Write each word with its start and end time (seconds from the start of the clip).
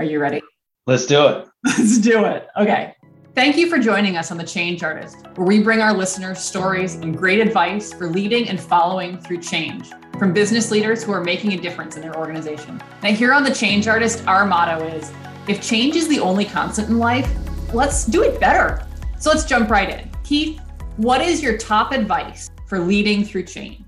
Are 0.00 0.04
you 0.04 0.20
ready? 0.20 0.40
Let's 0.86 1.06
do 1.06 1.26
it. 1.26 1.48
Let's 1.64 1.98
do 1.98 2.24
it. 2.24 2.46
Okay. 2.56 2.94
Thank 3.34 3.56
you 3.56 3.68
for 3.68 3.80
joining 3.80 4.16
us 4.16 4.30
on 4.30 4.38
The 4.38 4.44
Change 4.44 4.84
Artist, 4.84 5.26
where 5.34 5.44
we 5.44 5.60
bring 5.60 5.80
our 5.80 5.92
listeners 5.92 6.38
stories 6.38 6.94
and 6.94 7.16
great 7.16 7.40
advice 7.40 7.92
for 7.92 8.08
leading 8.08 8.48
and 8.48 8.60
following 8.60 9.18
through 9.18 9.40
change 9.40 9.90
from 10.16 10.32
business 10.32 10.70
leaders 10.70 11.02
who 11.02 11.10
are 11.10 11.22
making 11.22 11.54
a 11.54 11.56
difference 11.56 11.96
in 11.96 12.02
their 12.02 12.16
organization. 12.16 12.80
Now, 13.02 13.10
here 13.10 13.32
on 13.32 13.42
The 13.42 13.52
Change 13.52 13.88
Artist, 13.88 14.24
our 14.28 14.46
motto 14.46 14.86
is 14.86 15.12
if 15.48 15.60
change 15.60 15.96
is 15.96 16.06
the 16.06 16.20
only 16.20 16.44
constant 16.44 16.88
in 16.88 16.98
life, 16.98 17.28
let's 17.74 18.04
do 18.04 18.22
it 18.22 18.38
better. 18.38 18.86
So 19.18 19.30
let's 19.30 19.44
jump 19.44 19.68
right 19.68 19.90
in. 19.90 20.08
Keith, 20.22 20.60
what 20.96 21.20
is 21.22 21.42
your 21.42 21.58
top 21.58 21.90
advice 21.90 22.50
for 22.68 22.78
leading 22.78 23.24
through 23.24 23.44
change? 23.44 23.82